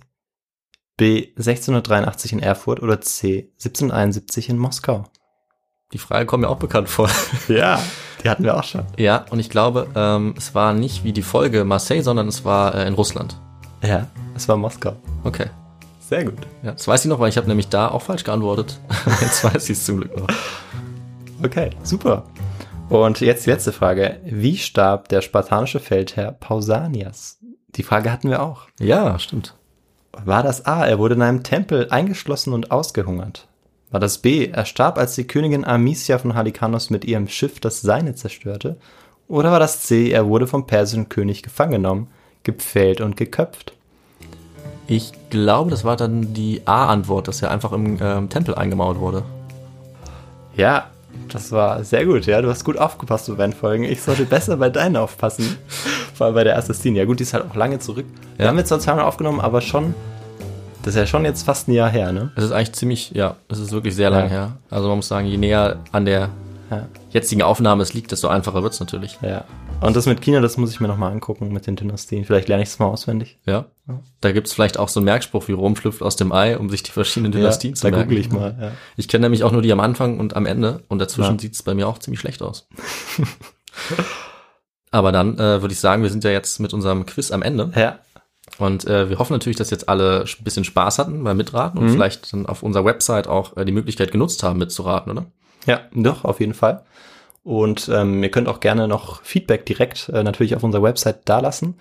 B 0.95 1.27
1683 1.35 2.33
in 2.33 2.39
Erfurt 2.39 2.81
oder 2.81 3.01
C 3.01 3.51
1771 3.59 4.49
in 4.49 4.57
Moskau? 4.57 5.03
Die 5.91 5.97
Frage 5.97 6.25
kommt 6.25 6.41
mir 6.41 6.49
auch 6.49 6.59
bekannt 6.59 6.87
vor. 6.87 7.09
Ja, 7.49 7.81
die 8.23 8.29
hatten 8.29 8.43
wir 8.45 8.55
auch 8.57 8.63
schon. 8.63 8.85
ja, 8.97 9.25
und 9.31 9.39
ich 9.39 9.49
glaube, 9.49 9.87
ähm, 9.95 10.33
es 10.37 10.55
war 10.55 10.73
nicht 10.73 11.03
wie 11.03 11.11
die 11.11 11.23
Folge 11.23 11.65
Marseille, 11.65 12.01
sondern 12.01 12.29
es 12.29 12.45
war 12.45 12.73
äh, 12.75 12.87
in 12.87 12.93
Russland. 12.93 13.35
Ja, 13.83 14.07
es 14.35 14.47
war 14.47 14.55
Moskau. 14.55 14.95
Okay. 15.25 15.47
Sehr 15.99 16.23
gut. 16.23 16.39
Ja, 16.63 16.71
das 16.71 16.87
weiß 16.87 17.03
ich 17.03 17.09
noch, 17.09 17.19
weil 17.19 17.29
ich 17.29 17.37
habe 17.37 17.47
nämlich 17.47 17.67
da 17.67 17.89
auch 17.89 18.01
falsch 18.03 18.23
geantwortet. 18.23 18.79
Jetzt 19.21 19.43
weiß 19.43 19.69
ich 19.69 19.77
es 19.77 19.85
zum 19.85 19.97
Glück 19.97 20.17
noch. 20.17 20.27
Okay, 21.43 21.71
super. 21.83 22.23
Und 22.91 23.21
jetzt 23.21 23.45
die 23.45 23.51
letzte 23.51 23.71
Frage. 23.71 24.17
Wie 24.25 24.57
starb 24.57 25.07
der 25.07 25.21
spartanische 25.21 25.79
Feldherr 25.79 26.33
Pausanias? 26.33 27.39
Die 27.69 27.83
Frage 27.83 28.11
hatten 28.11 28.29
wir 28.29 28.43
auch. 28.43 28.63
Ja, 28.81 29.17
stimmt. 29.17 29.55
War 30.11 30.43
das 30.43 30.65
A, 30.65 30.85
er 30.85 30.99
wurde 30.99 31.15
in 31.15 31.21
einem 31.21 31.41
Tempel 31.41 31.87
eingeschlossen 31.89 32.51
und 32.51 32.69
ausgehungert? 32.69 33.47
War 33.91 34.01
das 34.01 34.17
B, 34.17 34.47
er 34.47 34.65
starb, 34.65 34.97
als 34.97 35.15
die 35.15 35.25
Königin 35.25 35.63
Amicia 35.63 36.17
von 36.17 36.35
Halikarnos 36.35 36.89
mit 36.89 37.05
ihrem 37.05 37.29
Schiff 37.29 37.61
das 37.61 37.79
seine 37.79 38.13
zerstörte? 38.15 38.75
Oder 39.29 39.53
war 39.53 39.59
das 39.61 39.83
C, 39.83 40.11
er 40.11 40.27
wurde 40.27 40.45
vom 40.45 40.67
persischen 40.67 41.07
König 41.07 41.43
gefangen 41.43 41.71
genommen, 41.71 42.07
gepfählt 42.43 42.99
und 42.99 43.15
geköpft? 43.15 43.71
Ich 44.87 45.13
glaube, 45.29 45.69
das 45.71 45.85
war 45.85 45.95
dann 45.95 46.33
die 46.33 46.63
A-Antwort, 46.65 47.29
dass 47.29 47.41
er 47.41 47.51
einfach 47.51 47.71
im 47.71 47.99
ähm, 48.01 48.27
Tempel 48.27 48.55
eingemauert 48.55 48.99
wurde. 48.99 49.23
Ja, 50.57 50.89
das 51.33 51.51
war 51.51 51.83
sehr 51.83 52.05
gut, 52.05 52.25
ja. 52.25 52.41
Du 52.41 52.49
hast 52.49 52.63
gut 52.63 52.77
aufgepasst 52.77 53.25
zu 53.25 53.33
meinen 53.33 53.53
Folgen. 53.53 53.83
Ich 53.83 54.01
sollte 54.01 54.25
besser 54.25 54.57
bei 54.57 54.69
deinen 54.69 54.97
aufpassen. 54.97 55.57
Vor 56.13 56.25
allem 56.27 56.35
bei 56.35 56.43
der 56.43 56.57
Assassine. 56.57 56.99
Ja 56.99 57.05
gut, 57.05 57.19
die 57.19 57.23
ist 57.23 57.33
halt 57.33 57.45
auch 57.49 57.55
lange 57.55 57.79
zurück. 57.79 58.05
Wir 58.37 58.45
Ja. 58.45 58.49
haben 58.51 58.57
jetzt 58.57 58.69
zwar 58.69 58.79
zweimal 58.79 59.05
aufgenommen, 59.05 59.39
aber 59.39 59.61
schon, 59.61 59.93
das 60.83 60.95
ist 60.95 60.99
ja 60.99 61.05
schon 61.07 61.25
jetzt 61.25 61.43
fast 61.43 61.67
ein 61.67 61.73
Jahr 61.73 61.89
her, 61.89 62.11
ne? 62.11 62.31
Es 62.35 62.43
ist 62.43 62.51
eigentlich 62.51 62.73
ziemlich, 62.73 63.11
ja, 63.11 63.35
es 63.49 63.59
ist 63.59 63.71
wirklich 63.71 63.95
sehr 63.95 64.09
lang 64.09 64.23
Ja. 64.25 64.29
her. 64.29 64.51
Also 64.69 64.87
man 64.89 64.97
muss 64.97 65.07
sagen, 65.07 65.27
je 65.27 65.37
näher 65.37 65.77
an 65.91 66.05
der 66.05 66.29
Ja. 66.69 66.87
jetzigen 67.11 67.41
Aufnahme 67.41 67.83
es 67.83 67.93
liegt, 67.93 68.11
desto 68.11 68.27
einfacher 68.27 68.63
wird's 68.63 68.79
natürlich. 68.79 69.17
Ja. 69.21 69.43
Und 69.81 69.95
das 69.95 70.05
mit 70.05 70.21
China, 70.21 70.39
das 70.41 70.57
muss 70.57 70.71
ich 70.71 70.79
mir 70.79 70.87
nochmal 70.87 71.11
angucken 71.11 71.51
mit 71.51 71.65
den 71.65 71.75
Dynastien. 71.75 72.23
Vielleicht 72.23 72.47
lerne 72.47 72.61
ich 72.63 72.69
es 72.69 72.77
mal 72.79 72.85
auswendig. 72.85 73.39
Ja. 73.45 73.65
Da 74.21 74.31
gibt's 74.31 74.53
vielleicht 74.53 74.77
auch 74.77 74.87
so 74.89 74.99
einen 74.99 75.05
Merkspruch 75.05 75.47
wie 75.47 75.53
Rom 75.53 75.75
schlüpft 75.75 76.01
aus 76.03 76.15
dem 76.15 76.31
Ei, 76.31 76.57
um 76.57 76.69
sich 76.69 76.83
die 76.83 76.91
verschiedenen 76.91 77.31
Dynastien 77.31 77.75
zu 77.75 77.83
da 77.83 77.89
merken. 77.91 78.09
google 78.09 78.19
ich 78.21 78.31
mal. 78.31 78.55
Ja. 78.61 78.71
Ich 78.95 79.07
kenne 79.07 79.23
nämlich 79.23 79.43
auch 79.43 79.51
nur 79.51 79.61
die 79.63 79.71
am 79.73 79.79
Anfang 79.79 80.19
und 80.19 80.35
am 80.35 80.45
Ende 80.45 80.83
und 80.87 80.99
dazwischen 80.99 81.33
Ja. 81.35 81.39
sieht's 81.39 81.63
bei 81.63 81.73
mir 81.73 81.87
auch 81.87 81.97
ziemlich 81.97 82.19
schlecht 82.19 82.41
aus. 82.43 82.67
Aber 84.91 85.11
dann 85.11 85.35
äh, 85.35 85.61
würde 85.61 85.73
ich 85.73 85.79
sagen, 85.79 86.03
wir 86.03 86.09
sind 86.09 86.23
ja 86.23 86.31
jetzt 86.31 86.59
mit 86.59 86.73
unserem 86.73 87.05
Quiz 87.05 87.31
am 87.31 87.41
Ende 87.41 87.71
ja. 87.75 87.99
und 88.59 88.85
äh, 88.85 89.09
wir 89.09 89.19
hoffen 89.19 89.33
natürlich, 89.33 89.57
dass 89.57 89.69
jetzt 89.69 89.87
alle 89.87 90.25
ein 90.25 90.43
bisschen 90.43 90.65
Spaß 90.65 90.99
hatten 90.99 91.23
beim 91.23 91.37
Mitraten 91.37 91.79
und 91.79 91.85
Mhm. 91.85 91.91
vielleicht 91.93 92.31
dann 92.33 92.45
auf 92.45 92.61
unserer 92.61 92.85
Website 92.85 93.27
auch 93.27 93.55
äh, 93.57 93.63
die 93.65 93.71
Möglichkeit 93.71 94.11
genutzt 94.11 94.43
haben, 94.43 94.59
mitzuraten, 94.59 95.11
oder? 95.11 95.25
Ja, 95.65 95.81
doch, 95.93 96.25
auf 96.25 96.39
jeden 96.39 96.53
Fall. 96.53 96.83
Und 97.43 97.89
ähm, 97.91 98.21
ihr 98.23 98.29
könnt 98.29 98.47
auch 98.47 98.59
gerne 98.59 98.87
noch 98.87 99.23
Feedback 99.23 99.65
direkt 99.65 100.09
äh, 100.09 100.23
natürlich 100.23 100.55
auf 100.55 100.63
unserer 100.63 100.83
Website 100.83 101.27
dalassen. 101.27 101.75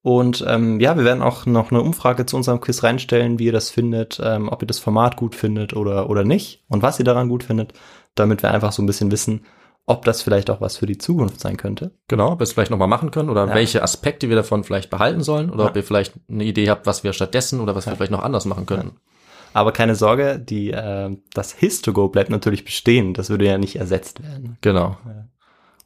Und 0.00 0.44
ähm, 0.48 0.80
ja, 0.80 0.96
wir 0.96 1.04
werden 1.04 1.22
auch 1.22 1.46
noch 1.46 1.70
eine 1.70 1.80
Umfrage 1.80 2.26
zu 2.26 2.36
unserem 2.36 2.60
Quiz 2.60 2.82
reinstellen, 2.82 3.38
wie 3.38 3.44
ihr 3.46 3.52
das 3.52 3.70
findet, 3.70 4.20
ähm, 4.22 4.48
ob 4.48 4.62
ihr 4.62 4.66
das 4.66 4.80
Format 4.80 5.16
gut 5.16 5.34
findet 5.36 5.74
oder, 5.74 6.10
oder 6.10 6.24
nicht 6.24 6.64
und 6.68 6.82
was 6.82 6.98
ihr 6.98 7.04
daran 7.04 7.28
gut 7.28 7.44
findet, 7.44 7.72
damit 8.16 8.42
wir 8.42 8.50
einfach 8.50 8.72
so 8.72 8.82
ein 8.82 8.86
bisschen 8.86 9.12
wissen, 9.12 9.44
ob 9.86 10.04
das 10.04 10.22
vielleicht 10.22 10.50
auch 10.50 10.60
was 10.60 10.76
für 10.76 10.86
die 10.86 10.98
Zukunft 10.98 11.38
sein 11.40 11.56
könnte. 11.56 11.92
Genau, 12.08 12.32
ob 12.32 12.40
wir 12.40 12.44
es 12.44 12.52
vielleicht 12.52 12.70
nochmal 12.72 12.88
machen 12.88 13.12
können 13.12 13.30
oder 13.30 13.46
Ja. 13.46 13.54
welche 13.54 13.82
Aspekte 13.82 14.28
wir 14.28 14.36
davon 14.36 14.64
vielleicht 14.64 14.90
behalten 14.90 15.22
sollen 15.22 15.50
oder 15.50 15.64
Ja. 15.64 15.70
ob 15.70 15.76
ihr 15.76 15.84
vielleicht 15.84 16.14
eine 16.28 16.44
Idee 16.44 16.68
habt, 16.70 16.86
was 16.86 17.04
wir 17.04 17.12
stattdessen 17.12 17.60
oder 17.60 17.76
was 17.76 17.86
wir 17.86 17.94
vielleicht 17.94 18.12
noch 18.12 18.22
anders 18.24 18.44
machen 18.44 18.66
können. 18.66 18.92
Aber 19.54 19.72
keine 19.72 19.94
Sorge, 19.94 20.38
die, 20.38 20.70
äh, 20.70 21.16
das 21.34 21.56
His2Go 21.56 22.10
bleibt 22.10 22.30
natürlich 22.30 22.64
bestehen. 22.64 23.14
Das 23.14 23.30
würde 23.30 23.46
ja 23.46 23.58
nicht 23.58 23.76
ersetzt 23.76 24.22
werden. 24.22 24.56
Genau. 24.60 24.96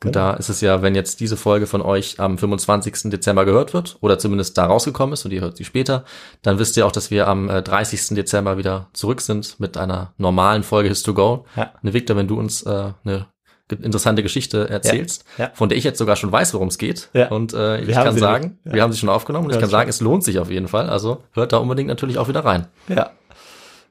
Und 0.04 0.14
da 0.14 0.34
ist 0.34 0.50
es 0.50 0.60
ja, 0.60 0.82
wenn 0.82 0.94
jetzt 0.94 1.20
diese 1.20 1.36
Folge 1.38 1.66
von 1.66 1.80
euch 1.80 2.20
am 2.20 2.36
25. 2.38 3.10
Dezember 3.10 3.44
gehört 3.46 3.72
wird 3.72 3.96
oder 4.02 4.18
zumindest 4.18 4.56
da 4.58 4.66
rausgekommen 4.66 5.14
ist 5.14 5.24
und 5.24 5.32
ihr 5.32 5.40
hört 5.40 5.56
sie 5.56 5.64
später, 5.64 6.04
dann 6.42 6.58
wisst 6.58 6.76
ihr 6.76 6.86
auch, 6.86 6.92
dass 6.92 7.10
wir 7.10 7.26
am 7.28 7.48
äh, 7.48 7.62
30. 7.62 8.14
Dezember 8.14 8.58
wieder 8.58 8.88
zurück 8.92 9.20
sind 9.22 9.58
mit 9.58 9.76
einer 9.78 10.12
normalen 10.18 10.62
Folge 10.64 10.90
His2Go. 10.90 11.44
Ja. 11.56 11.72
Ne, 11.82 11.94
Victor, 11.94 12.14
wenn 12.16 12.28
du 12.28 12.38
uns 12.38 12.62
äh, 12.62 12.92
eine 13.04 13.26
interessante 13.68 14.22
Geschichte 14.22 14.68
erzählst, 14.68 15.24
Ja. 15.38 15.50
von 15.54 15.68
der 15.70 15.78
ich 15.78 15.82
jetzt 15.82 15.98
sogar 15.98 16.14
schon 16.14 16.30
weiß, 16.30 16.52
worum 16.54 16.68
es 16.68 16.78
geht. 16.78 17.08
Ja. 17.14 17.28
Und 17.30 17.52
äh, 17.54 17.80
ich 17.80 17.88
Wir 17.88 17.94
kann 17.94 18.16
sagen. 18.18 18.58
Ja. 18.64 18.74
wir 18.74 18.82
haben 18.82 18.92
sie 18.92 18.98
schon 18.98 19.08
aufgenommen 19.08 19.46
und 19.46 19.50
ich 19.52 19.56
Ja, 19.56 19.60
kann 19.62 19.70
sagen, 19.70 19.88
es 19.90 20.00
lohnt 20.00 20.22
sich 20.22 20.38
auf 20.38 20.50
jeden 20.50 20.68
Fall. 20.68 20.88
Also 20.90 21.24
hört 21.32 21.52
da 21.52 21.56
unbedingt 21.56 21.88
natürlich 21.88 22.18
auch 22.18 22.28
wieder 22.28 22.44
rein. 22.44 22.66
Ja. 22.88 23.10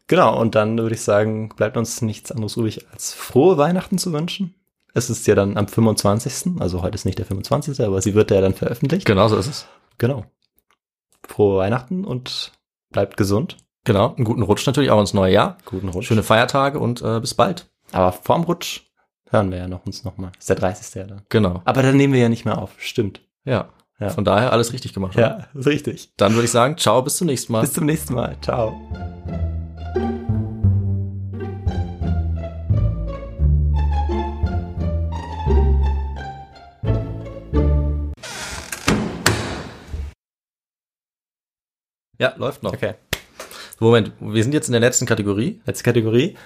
Genau, 0.07 0.39
und 0.39 0.55
dann 0.55 0.77
würde 0.77 0.95
ich 0.95 1.01
sagen, 1.01 1.49
bleibt 1.49 1.77
uns 1.77 2.01
nichts 2.01 2.31
anderes 2.31 2.57
übrig, 2.57 2.85
als 2.91 3.13
frohe 3.13 3.57
Weihnachten 3.57 3.97
zu 3.97 4.13
wünschen. 4.13 4.53
Es 4.93 5.09
ist 5.09 5.27
ja 5.27 5.35
dann 5.35 5.57
am 5.57 5.67
25., 5.67 6.61
also 6.61 6.81
heute 6.81 6.95
ist 6.95 7.05
nicht 7.05 7.17
der 7.17 7.25
25., 7.25 7.81
aber 7.81 8.01
sie 8.01 8.13
wird 8.13 8.31
ja 8.31 8.39
dann 8.39 8.53
veröffentlicht. 8.53 9.05
Genau 9.05 9.27
so 9.27 9.35
ist 9.37 9.47
es. 9.47 9.67
Genau. 9.97 10.25
Frohe 11.27 11.57
Weihnachten 11.57 12.05
und 12.05 12.51
bleibt 12.91 13.17
gesund. 13.17 13.57
Genau, 13.83 14.15
einen 14.15 14.25
guten 14.25 14.41
Rutsch 14.41 14.65
natürlich 14.65 14.91
auch 14.91 14.99
ins 14.99 15.13
neue 15.13 15.33
Jahr. 15.33 15.57
Guten 15.65 15.89
Rutsch. 15.89 16.07
Schöne 16.07 16.23
Feiertage 16.23 16.79
und 16.79 17.01
äh, 17.01 17.19
bis 17.19 17.33
bald. 17.33 17.69
Aber 17.91 18.11
vorm 18.11 18.43
Rutsch 18.43 18.81
hören 19.29 19.51
wir 19.51 19.57
ja 19.57 19.67
noch 19.67 19.85
uns 19.85 20.03
nochmal. 20.03 20.31
Ist 20.39 20.49
der 20.49 20.55
30. 20.55 20.95
ja 20.95 21.03
dann. 21.05 21.21
Genau. 21.29 21.61
Aber 21.65 21.81
dann 21.83 21.97
nehmen 21.97 22.13
wir 22.13 22.21
ja 22.21 22.29
nicht 22.29 22.45
mehr 22.45 22.57
auf. 22.57 22.71
Stimmt. 22.77 23.21
Ja. 23.43 23.69
Ja. 23.99 24.09
Von 24.09 24.25
daher 24.25 24.51
alles 24.51 24.73
richtig 24.73 24.93
gemacht. 24.93 25.15
oder? 25.15 25.47
Ja, 25.55 25.61
richtig. 25.61 26.13
Dann 26.17 26.33
würde 26.33 26.45
ich 26.45 26.51
sagen, 26.51 26.77
ciao, 26.77 27.01
bis 27.01 27.17
zum 27.17 27.27
nächsten 27.27 27.53
Mal. 27.53 27.61
Bis 27.61 27.73
zum 27.73 27.85
nächsten 27.85 28.13
Mal. 28.13 28.35
Ciao. 28.41 28.75
Ja, 42.19 42.33
läuft 42.37 42.63
noch. 42.63 42.73
Okay. 42.73 42.95
Moment, 43.79 44.13
wir 44.19 44.43
sind 44.43 44.53
jetzt 44.53 44.67
in 44.67 44.71
der 44.71 44.81
letzten 44.81 45.05
Kategorie. 45.05 45.61
Letzte 45.65 45.83
Kategorie. 45.83 46.37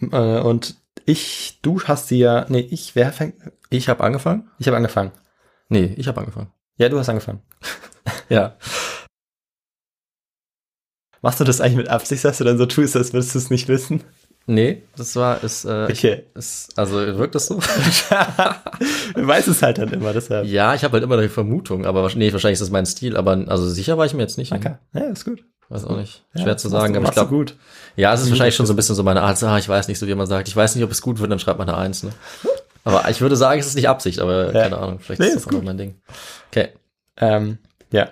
Äh, 0.00 0.40
und 0.40 0.76
ich, 1.06 1.60
du 1.62 1.80
hast 1.82 2.08
sie 2.08 2.18
ja, 2.18 2.46
nee, 2.48 2.66
ich, 2.70 2.94
wer 2.94 3.12
fängt? 3.12 3.36
Ich 3.70 3.88
habe 3.88 4.02
angefangen. 4.02 4.50
Ich 4.58 4.66
habe 4.66 4.76
angefangen. 4.76 5.12
Nee, 5.68 5.94
ich 5.96 6.08
habe 6.08 6.20
angefangen. 6.20 6.52
Ja, 6.76 6.88
du 6.88 6.98
hast 6.98 7.08
angefangen. 7.08 7.42
Ja. 8.28 8.56
Machst 11.20 11.40
du 11.40 11.44
das 11.44 11.60
eigentlich 11.60 11.76
mit 11.76 11.88
Absicht, 11.88 12.24
dass 12.24 12.38
du 12.38 12.44
dann 12.44 12.58
so 12.58 12.66
tust, 12.66 12.96
als 12.96 13.12
würdest 13.12 13.34
du 13.34 13.38
es 13.38 13.50
nicht 13.50 13.68
wissen? 13.68 14.02
Nee, 14.46 14.82
das 14.96 15.16
war, 15.16 15.42
ist, 15.42 15.64
äh, 15.64 15.88
Okay. 15.90 16.24
ist, 16.34 16.76
also 16.78 16.96
wirkt 17.18 17.34
das 17.34 17.46
so? 17.46 17.58
Du 19.14 19.26
weißt 19.26 19.48
es 19.48 19.62
halt 19.62 19.78
dann 19.78 19.88
immer, 19.92 20.12
deshalb. 20.12 20.46
ja, 20.46 20.74
ich 20.74 20.84
habe 20.84 20.92
halt 20.94 21.04
immer 21.04 21.20
die 21.20 21.28
Vermutung, 21.28 21.86
aber 21.86 22.02
wahrscheinlich- 22.02 22.28
nee, 22.28 22.32
wahrscheinlich 22.32 22.54
ist 22.56 22.62
das 22.62 22.70
mein 22.70 22.86
Stil, 22.86 23.16
aber 23.16 23.42
also 23.48 23.68
sicher 23.68 23.96
war 23.96 24.04
ich 24.06 24.14
mir 24.14 24.22
jetzt 24.22 24.36
nicht. 24.38 24.52
Okay. 24.52 24.74
Ja, 24.92 25.02
ist 25.04 25.24
gut. 25.24 25.44
Weiß 25.70 25.84
auch 25.86 25.96
nicht. 25.96 26.24
Ja, 26.34 26.42
Schwer 26.42 26.56
zu 26.58 26.68
sagen, 26.68 26.92
du, 26.92 26.98
aber 27.00 27.08
ich 27.08 27.14
glaube, 27.14 27.30
gut. 27.30 27.56
ja, 27.96 28.12
es 28.12 28.20
ist 28.22 28.28
wahrscheinlich 28.30 28.54
schon 28.54 28.66
so 28.66 28.74
ein 28.74 28.76
bisschen 28.76 28.94
so 28.94 29.02
meine 29.02 29.22
Art, 29.22 29.42
ah, 29.42 29.56
ich 29.58 29.68
weiß 29.68 29.88
nicht, 29.88 29.98
so 29.98 30.06
wie 30.06 30.14
man 30.14 30.26
sagt, 30.26 30.46
ich 30.48 30.54
weiß 30.56 30.74
nicht, 30.74 30.84
ob 30.84 30.90
es 30.90 31.00
gut 31.00 31.20
wird, 31.20 31.30
dann 31.32 31.38
schreibt 31.38 31.58
man 31.58 31.68
eine 31.68 31.78
Eins, 31.78 32.02
ne? 32.02 32.10
Aber 32.84 33.08
ich 33.08 33.22
würde 33.22 33.34
sagen, 33.36 33.60
es 33.60 33.66
ist 33.68 33.76
nicht 33.76 33.88
Absicht, 33.88 34.18
aber 34.18 34.52
Ja. 34.52 34.62
keine 34.64 34.76
Ahnung, 34.76 34.98
vielleicht 34.98 35.20
Nee, 35.20 35.28
ist 35.28 35.36
ist 35.36 35.46
das 35.46 35.52
auch 35.54 35.56
gut. 35.56 35.64
mein 35.64 35.78
Ding. 35.78 35.94
Okay. 36.50 36.68
Ähm, 37.16 37.56
ja, 37.92 38.10